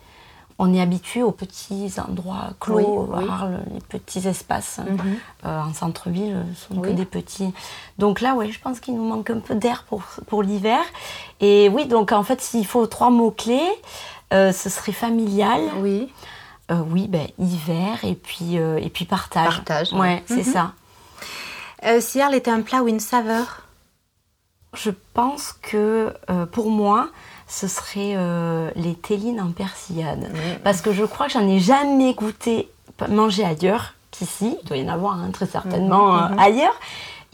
On 0.60 0.74
est 0.74 0.80
habitué 0.80 1.24
aux 1.24 1.32
petits 1.32 1.92
endroits 1.98 2.50
clos 2.60 3.10
à 3.14 3.20
Arles, 3.20 3.60
les 3.74 3.80
petits 3.80 4.28
espaces 4.28 4.80
mhm. 4.80 5.00
euh, 5.46 5.62
en 5.62 5.74
centre-ville 5.74 6.46
sont 6.56 6.80
que 6.82 6.90
des 6.90 7.06
petits. 7.06 7.54
Donc 7.98 8.22
là, 8.22 8.36
ouais, 8.36 8.52
je 8.52 8.60
pense 8.60 8.82
qu'il 8.82 8.96
nous 8.96 9.04
manque 9.04 9.30
un 9.30 9.40
peu 9.40 9.56
d'air 9.56 9.86
pour, 9.88 10.04
pour 10.28 10.44
l'hiver. 10.44 10.82
Et 11.40 11.70
oui, 11.70 11.88
donc 11.88 12.12
en 12.12 12.24
fait, 12.24 12.42
s'il 12.42 12.66
faut 12.68 12.86
trois 12.86 13.10
mots-clés, 13.10 13.70
euh, 14.34 14.52
ce 14.52 14.70
serait 14.70 14.92
familial. 14.92 15.62
Oui. 15.80 16.10
Euh, 16.72 16.82
oui, 16.90 17.08
ben, 17.08 17.28
hiver 17.38 18.04
et 18.04 18.16
puis, 18.16 18.58
euh, 18.58 18.78
et 18.78 18.90
puis 18.90 19.06
partage. 19.06 19.58
Partage. 19.58 19.94
Ouais, 19.94 20.24
c'est 20.26 20.48
mhm. 20.48 20.54
ça. 20.54 20.74
Euh, 21.86 22.02
si 22.02 22.20
Arles 22.22 22.36
était 22.36 22.50
un 22.52 22.62
plat 22.62 22.82
ou 22.82 22.88
une 22.88 23.00
saveur? 23.00 23.62
Je 24.74 24.90
pense 25.14 25.54
que 25.62 26.14
pour 26.52 26.70
moi, 26.70 27.08
ce 27.48 27.66
serait 27.66 28.18
les 28.76 28.94
télines 28.96 29.40
en 29.40 29.52
persillade. 29.52 30.30
Mhm. 30.34 30.60
Parce 30.66 30.82
que 30.82 30.92
je 30.92 31.06
crois 31.06 31.28
que 31.28 31.32
j'en 31.32 31.48
ai 31.48 31.60
jamais 31.60 32.14
goûté 32.14 32.70
manger 33.08 33.46
ailleurs 33.46 33.94
qu'ici. 34.12 34.58
Il 34.62 34.68
doit 34.68 34.76
y 34.76 34.84
en 34.84 34.92
avoir 34.92 35.14
hein, 35.14 35.30
très 35.32 35.46
certainement 35.46 36.30
mhm. 36.30 36.40
ailleurs. 36.40 36.78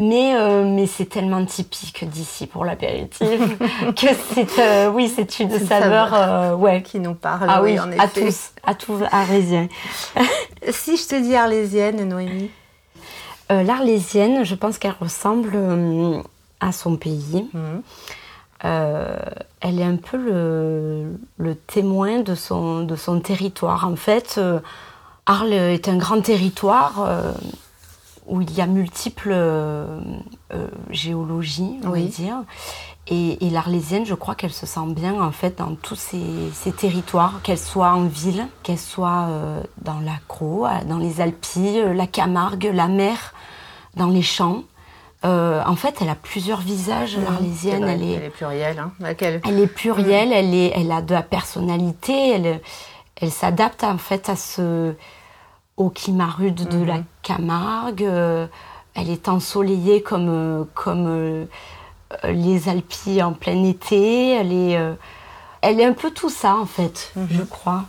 Mais, 0.01 0.33
euh, 0.35 0.63
mais 0.65 0.87
c'est 0.87 1.05
tellement 1.05 1.45
typique 1.45 2.09
d'ici 2.09 2.47
pour 2.47 2.65
l'apéritif 2.65 3.19
que 3.95 4.07
c'est 4.33 4.57
euh, 4.57 4.89
oui 4.89 5.07
c'est 5.07 5.39
une 5.39 5.59
saveur, 5.59 6.15
euh, 6.15 6.55
ouais 6.55 6.81
qui 6.81 6.99
nous 6.99 7.13
parle. 7.13 7.45
Ah 7.47 7.61
oui, 7.61 7.77
à 7.77 8.07
tous, 8.07 8.49
à 8.63 8.73
tous 8.73 9.03
arlésiens. 9.11 9.67
si 10.71 10.97
je 10.97 11.07
te 11.07 11.21
dis 11.21 11.35
arlésienne, 11.35 12.09
Noémie. 12.09 12.49
L'arlésienne, 13.51 14.43
je 14.43 14.55
pense 14.55 14.79
qu'elle 14.79 14.95
ressemble 14.99 15.55
à 16.61 16.71
son 16.71 16.95
pays. 16.95 17.47
Mhm. 17.53 17.81
elle 18.63 19.79
est 19.79 19.83
un 19.83 19.97
peu 19.97 20.17
le, 20.17 21.19
le, 21.37 21.55
témoin 21.55 22.21
de 22.21 22.33
son, 22.33 22.83
de 22.83 22.95
son 22.95 23.19
territoire. 23.19 23.85
En 23.85 23.97
fait, 23.97 24.39
Arles 25.27 25.53
est 25.53 25.89
un 25.89 25.97
grand 25.97 26.21
territoire 26.21 27.07
où 28.31 28.41
il 28.41 28.51
y 28.53 28.61
a 28.61 28.65
multiples 28.65 29.31
euh, 29.33 29.99
euh, 30.53 30.67
géologies, 30.89 31.79
on 31.83 31.89
va 31.89 31.99
dire. 31.99 32.37
Et, 33.07 33.37
l'Arlésienne, 33.41 34.05
je 34.05 34.13
crois 34.13 34.35
qu'elle 34.35 34.53
se 34.53 34.65
sent 34.65 34.87
bien 34.87 35.21
en 35.21 35.33
fait 35.33 35.57
dans 35.57 35.75
tous 35.75 35.97
ces, 35.97 36.71
territoires, 36.71 37.41
qu'elle 37.43 37.57
soit 37.57 37.91
en 37.91 38.05
ville, 38.05 38.47
qu'elle 38.63 38.77
soit 38.77 39.27
euh, 39.27 39.61
dans 39.81 39.99
la 39.99 40.15
Croix, 40.29 40.79
dans 40.85 40.97
les 40.97 41.19
Alpilles, 41.19 41.93
la 41.93 42.07
Camargue, 42.07 42.71
la 42.73 42.87
mer, 42.87 43.33
dans 43.97 44.07
les 44.07 44.21
champs. 44.21 44.63
en 45.23 45.75
fait, 45.75 45.95
elle 45.99 46.09
a 46.09 46.15
plusieurs 46.15 46.61
visages, 46.61 47.17
l'Arlésienne. 47.17 47.83
Elle, 47.83 48.03
est, 48.03 48.29
plurielle. 48.29 48.79
Hein. 48.79 48.93
Elle 49.19 49.59
est 49.59 49.67
plurielle, 49.67 50.29
mm. 50.29 50.33
elle, 50.33 50.53
est, 50.55 50.71
elle 50.73 50.91
a 50.93 51.01
de 51.01 51.13
la 51.13 51.23
personnalité, 51.23 52.31
elle, 52.31 52.61
elle 53.17 53.31
s'adapte 53.31 53.83
en 53.83 53.97
fait 53.97 54.29
à 54.29 54.37
ce 54.37 54.95
au 55.81 55.89
Kimarude 55.89 56.67
de 56.67 56.83
la 56.83 56.97
mhm. 56.97 57.05
Camargue. 57.23 58.03
Euh, 58.03 58.47
elle 58.93 59.09
est 59.09 59.29
ensoleillée 59.29 60.01
comme, 60.01 60.29
euh, 60.29 60.63
comme 60.73 61.05
euh, 61.07 61.45
les 62.25 62.69
Alpilles 62.69 63.23
en 63.23 63.33
plein 63.33 63.63
été. 63.63 64.31
Elle 64.31 64.53
est, 64.53 64.95
elle 65.61 65.79
est 65.79 65.85
un 65.85 65.93
peu 65.93 66.11
tout 66.11 66.29
ça, 66.29 66.55
en 66.55 66.65
fait, 66.65 67.11
mhm. 67.15 67.27
je 67.31 67.43
crois. 67.43 67.85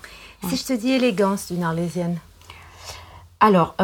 Si 0.48 0.56
je 0.56 0.64
te 0.64 0.72
dis 0.72 0.90
élégance 0.90 1.52
d'une 1.52 1.62
Arlésienne 1.62 2.18
Alors, 3.38 3.76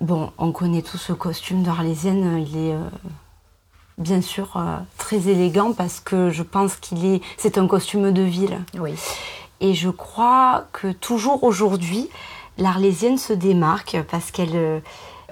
bon, 0.00 0.30
on 0.38 0.52
connaît 0.52 0.82
tous 0.82 0.98
ce 0.98 1.12
costume 1.12 1.62
d'Arlésienne. 1.62 2.44
Il 2.46 2.56
est 2.56 2.76
bien 3.98 4.22
sûr 4.22 4.60
très 4.98 5.28
élégant 5.28 5.72
parce 5.72 5.98
que 5.98 6.30
je 6.30 6.42
pense 6.44 6.76
qu'il 6.76 7.04
est. 7.04 7.22
C'est 7.38 7.58
un 7.58 7.66
costume 7.66 8.12
de 8.12 8.22
ville. 8.22 8.58
Oui. 8.78 8.94
Et 9.60 9.74
je 9.74 9.90
crois 9.90 10.64
que 10.72 10.92
toujours 10.92 11.42
aujourd'hui, 11.44 12.08
l'Arlésienne 12.60 13.18
se 13.18 13.32
démarque 13.32 13.96
parce 14.10 14.30
qu'elle 14.30 14.54
euh, 14.54 14.78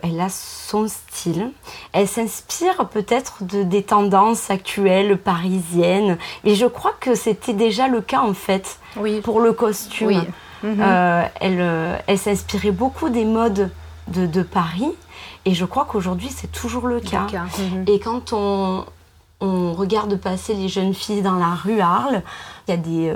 elle 0.03 0.21
a 0.21 0.29
son 0.29 0.87
style. 0.89 1.51
Elle 1.93 2.09
s'inspire 2.09 2.89
peut-être 2.89 3.45
de, 3.45 3.63
des 3.63 3.83
tendances 3.83 4.51
actuelles 4.51 5.19
parisiennes. 5.19 6.19
Et 6.45 6.55
je 6.55 6.67
crois 6.67 6.95
que 7.01 7.15
c'était 7.15 7.53
déjà 7.53 7.89
le 7.89 8.01
cas 8.01 8.21
en 8.21 8.35
fait 8.35 8.79
oui. 8.97 9.21
pour 9.21 9.41
le 9.41 9.53
costume. 9.53 10.09
Oui. 10.09 10.19
Euh, 10.65 11.23
elle 11.41 11.61
euh, 11.61 11.97
elle 12.09 12.19
s'inspirait 12.19 12.73
beaucoup 12.73 13.11
des 13.11 13.25
modes 13.25 13.71
de, 14.09 14.27
de, 14.27 14.43
Paris. 14.43 14.91
Et 15.45 15.55
je 15.55 15.65
crois 15.65 15.85
qu'aujourd'hui 15.85 16.31
c'est 16.31 16.51
toujours 16.51 16.89
le 16.89 17.01
cas. 17.01 17.27
Mhm. 17.33 17.85
Et 17.87 18.01
quand 18.01 18.33
on, 18.33 18.85
on, 19.41 19.73
regarde 19.73 20.17
passer 20.17 20.55
les 20.55 20.69
jeunes 20.69 20.95
filles 20.95 21.23
dans 21.23 21.37
la 21.37 21.55
rue 21.55 21.81
Arles, 21.81 22.23
il 22.67 22.71
y 22.73 22.75
a 22.75 22.77
des 22.77 23.15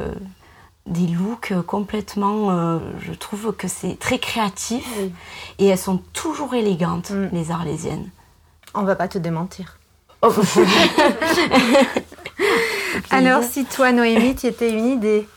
des 0.86 1.06
looks 1.06 1.54
complètement. 1.66 2.78
je 3.00 3.12
trouve 3.12 3.52
que 3.52 3.68
c'est 3.68 3.98
très 3.98 4.18
créatif 4.18 4.86
et 5.58 5.66
elles 5.66 5.78
sont 5.78 5.98
toujours 6.12 6.54
élégantes, 6.54 7.10
mm. 7.10 7.28
les 7.32 7.50
arlésiennes. 7.50 8.08
On 8.74 8.82
va 8.82 8.96
pas 8.96 9.08
te 9.08 9.18
démentir. 9.18 9.78
Oh. 10.22 10.32
Alors, 13.10 13.42
si 13.42 13.64
toi, 13.64 13.92
Noémie, 13.92 14.34
tu 14.34 14.46
étais 14.46 14.70
une 14.72 14.86
idée 14.86 15.28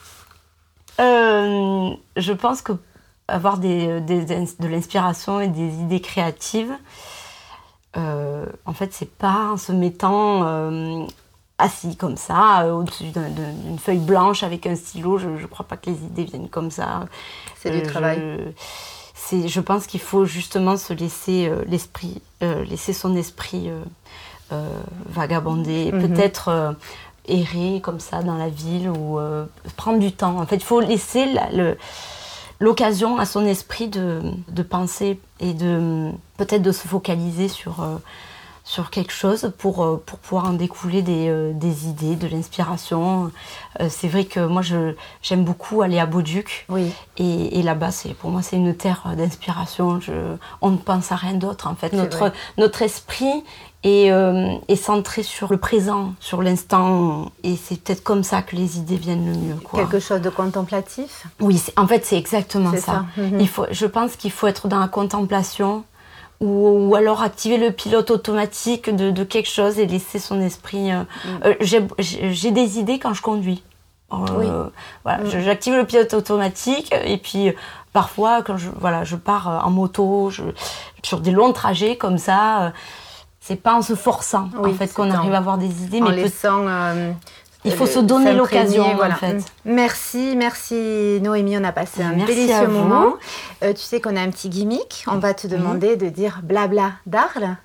Je 0.97 2.31
pense 2.31 2.61
que 2.61 2.73
avoir 3.27 3.57
des, 3.57 4.01
de 4.01 4.67
l'inspiration 4.67 5.39
et 5.39 5.47
des 5.47 5.73
idées 5.79 6.01
créatives, 6.01 6.73
euh, 7.97 8.45
en 8.65 8.73
fait, 8.73 8.93
c'est 8.93 9.09
pas 9.09 9.51
en 9.51 9.57
se 9.57 9.71
mettant 9.71 10.43
euh, 10.45 11.05
assis 11.57 11.95
comme 11.95 12.17
ça, 12.17 12.63
euh, 12.63 12.73
au-dessus 12.73 13.05
d'une 13.05 13.79
feuille 13.79 13.99
blanche 13.99 14.43
avec 14.43 14.67
un 14.67 14.75
stylo. 14.75 15.17
Je 15.17 15.27
ne 15.27 15.45
crois 15.45 15.65
pas 15.65 15.77
que 15.77 15.89
les 15.89 15.97
idées 15.97 16.25
viennent 16.25 16.49
comme 16.49 16.71
ça. 16.71 17.05
C'est 17.57 17.71
du 17.71 17.83
travail. 17.83 18.21
Je, 19.31 19.47
je 19.47 19.59
pense 19.59 19.87
qu'il 19.87 20.01
faut 20.01 20.25
justement 20.25 20.77
se 20.77 20.93
laisser 20.93 21.51
l'esprit, 21.67 22.21
laisser 22.41 22.93
son 22.93 23.15
esprit 23.15 23.71
vagabonder, 25.09 25.91
mhm. 25.91 26.07
peut-être 26.07 26.75
errer 27.27 27.81
comme 27.81 27.99
ça 27.99 28.21
dans 28.21 28.37
la 28.37 28.49
ville 28.49 28.89
ou 28.89 29.19
prendre 29.77 29.97
du 29.97 30.11
temps. 30.11 30.39
En 30.39 30.45
fait, 30.45 30.57
il 30.57 30.63
faut 30.63 30.79
laisser 30.79 31.25
l'occasion 32.59 33.17
à 33.17 33.25
son 33.25 33.45
esprit 33.45 33.87
de, 33.87 34.21
penser 34.69 35.19
et 35.39 35.53
de 35.53 36.11
peut-être 36.37 36.61
de 36.61 36.71
se 36.71 36.87
focaliser 36.87 37.47
sur, 37.47 37.81
euh, 37.81 37.95
sur 38.65 38.89
quelque 38.89 39.13
chose 39.13 39.53
pour, 39.57 39.83
euh, 39.83 40.03
pour 40.05 40.19
pouvoir 40.19 40.49
en 40.49 40.53
découler 40.53 41.01
des, 41.01 41.29
euh, 41.29 41.53
idées, 41.85 42.15
de 42.15 42.27
l'inspiration. 42.27 43.31
c'est 43.89 44.07
vrai 44.07 44.25
que 44.25 44.39
moi 44.39 44.61
j'aime 45.21 45.43
beaucoup 45.43 45.81
aller 45.81 45.99
à 45.99 46.05
Beauduc 46.05 46.65
oui. 46.69 46.91
et, 47.17 47.61
là-bas 47.61 47.89
pour 48.19 48.31
moi 48.31 48.41
c'est 48.41 48.57
une 48.57 48.75
terre 48.75 49.03
d'inspiration. 49.17 49.99
On 50.61 50.71
ne 50.71 50.77
pense 50.77 51.11
à 51.11 51.15
rien 51.15 51.33
d'autre 51.33 51.67
en 51.67 51.75
fait. 51.75 51.93
Notre, 51.93 52.31
notre 52.57 52.81
esprit 52.81 53.43
euh, 53.85 54.55
et, 54.67 54.75
centré 54.75 55.21
sur 55.21 55.51
le 55.51 55.57
présent, 55.57 56.13
sur 56.19 56.41
l'instant. 56.41 57.31
Et 57.43 57.55
c'est 57.55 57.79
peut-être 57.79 58.03
comme 58.03 58.23
ça 58.23 58.41
que 58.41 58.55
les 58.55 58.77
idées 58.77 58.95
viennent 58.95 59.25
le 59.27 59.37
mieux. 59.37 59.55
Quelque 59.75 59.99
chose 59.99 60.21
de 60.21 60.29
contemplatif? 60.29 61.27
Oui, 61.39 61.61
en 61.77 61.85
fait, 61.85 62.03
c'est 62.03 62.17
exactement 62.17 62.75
ça. 62.77 63.05
Mhm. 63.15 63.39
Il 63.39 63.47
faut, 63.47 63.65
je 63.69 63.85
pense 63.85 64.15
qu'il 64.15 64.31
faut 64.31 64.47
être 64.47 64.67
dans 64.67 64.79
la 64.79 64.87
contemplation 64.87 65.83
ou, 66.41 66.93
alors 66.95 67.21
activer 67.21 67.57
le 67.57 67.71
pilote 67.71 68.11
automatique 68.11 68.93
de, 68.93 69.23
quelque 69.23 69.49
chose 69.49 69.79
et 69.79 69.85
laisser 69.85 70.19
son 70.19 70.41
esprit. 70.41 70.91
Euh, 70.91 71.03
mhm. 71.25 71.41
euh, 71.45 71.85
j'ai 71.99 72.51
des 72.51 72.79
idées 72.79 72.99
quand 72.99 73.13
je 73.13 73.21
conduis. 73.21 73.63
oui. 74.11 74.47
voilà, 75.03 75.23
mhm. 75.23 75.41
J'active 75.41 75.75
le 75.75 75.85
pilote 75.85 76.13
automatique 76.13 76.93
et 77.05 77.17
puis 77.17 77.53
parfois 77.93 78.41
quand 78.43 78.57
je, 78.57 78.69
voilà, 78.79 79.03
je 79.03 79.15
pars 79.15 79.65
en 79.65 79.71
moto, 79.71 80.29
je, 80.29 80.43
sur 81.03 81.19
des 81.21 81.31
longs 81.31 81.53
trajets 81.53 81.95
comme 81.95 82.17
ça 82.17 82.73
c'est 83.45 83.61
pas 83.61 83.75
en 83.75 83.83
se 83.83 83.93
forçant 83.93 84.49
en 84.57 84.73
fait 84.73 84.91
qu'on 84.91 85.11
arrive 85.11 85.35
à 85.35 85.37
avoir 85.37 85.59
des 85.59 85.83
idées, 85.83 86.01
en 86.01 86.09
mais 86.09 86.15
laissant. 86.15 86.65
Il 87.65 87.71
faut 87.71 87.85
se 87.85 87.99
donner 87.99 88.33
l'occasion 88.33 88.95
voilà. 88.95 89.15
en 89.15 89.17
fait. 89.17 89.37
Merci, 89.65 90.35
merci 90.37 91.19
Noémie, 91.21 91.57
on 91.57 91.63
a 91.63 91.71
passé 91.71 92.01
un 92.03 92.13
délicieux 92.13 92.67
moment. 92.67 93.15
Euh, 93.63 93.73
tu 93.73 93.81
sais 93.81 93.99
qu'on 93.99 94.15
a 94.15 94.21
un 94.21 94.29
petit 94.29 94.49
gimmick, 94.49 95.05
on 95.07 95.17
va 95.17 95.33
te 95.33 95.47
demander 95.47 95.95
de 95.95 96.07
dire 96.07 96.41
blabla 96.43 96.93
d'Arles. 97.05 97.57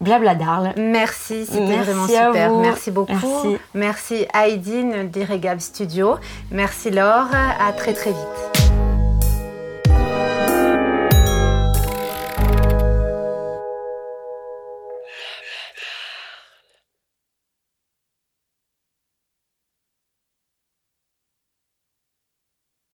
Blabla 0.00 0.34
d'Arles. 0.34 0.74
Merci, 0.76 1.46
c'était 1.46 1.76
vraiment 1.76 2.06
super. 2.06 2.52
Merci 2.52 2.90
beaucoup. 2.90 3.12
Merci, 3.12 3.56
merci 3.74 4.26
Aïdine 4.32 5.08
d'Irregab 5.08 5.60
Studio. 5.60 6.16
Merci 6.50 6.90
Laure, 6.90 7.28
à 7.32 7.72
très 7.72 7.94
très 7.94 8.10
vite. 8.10 8.53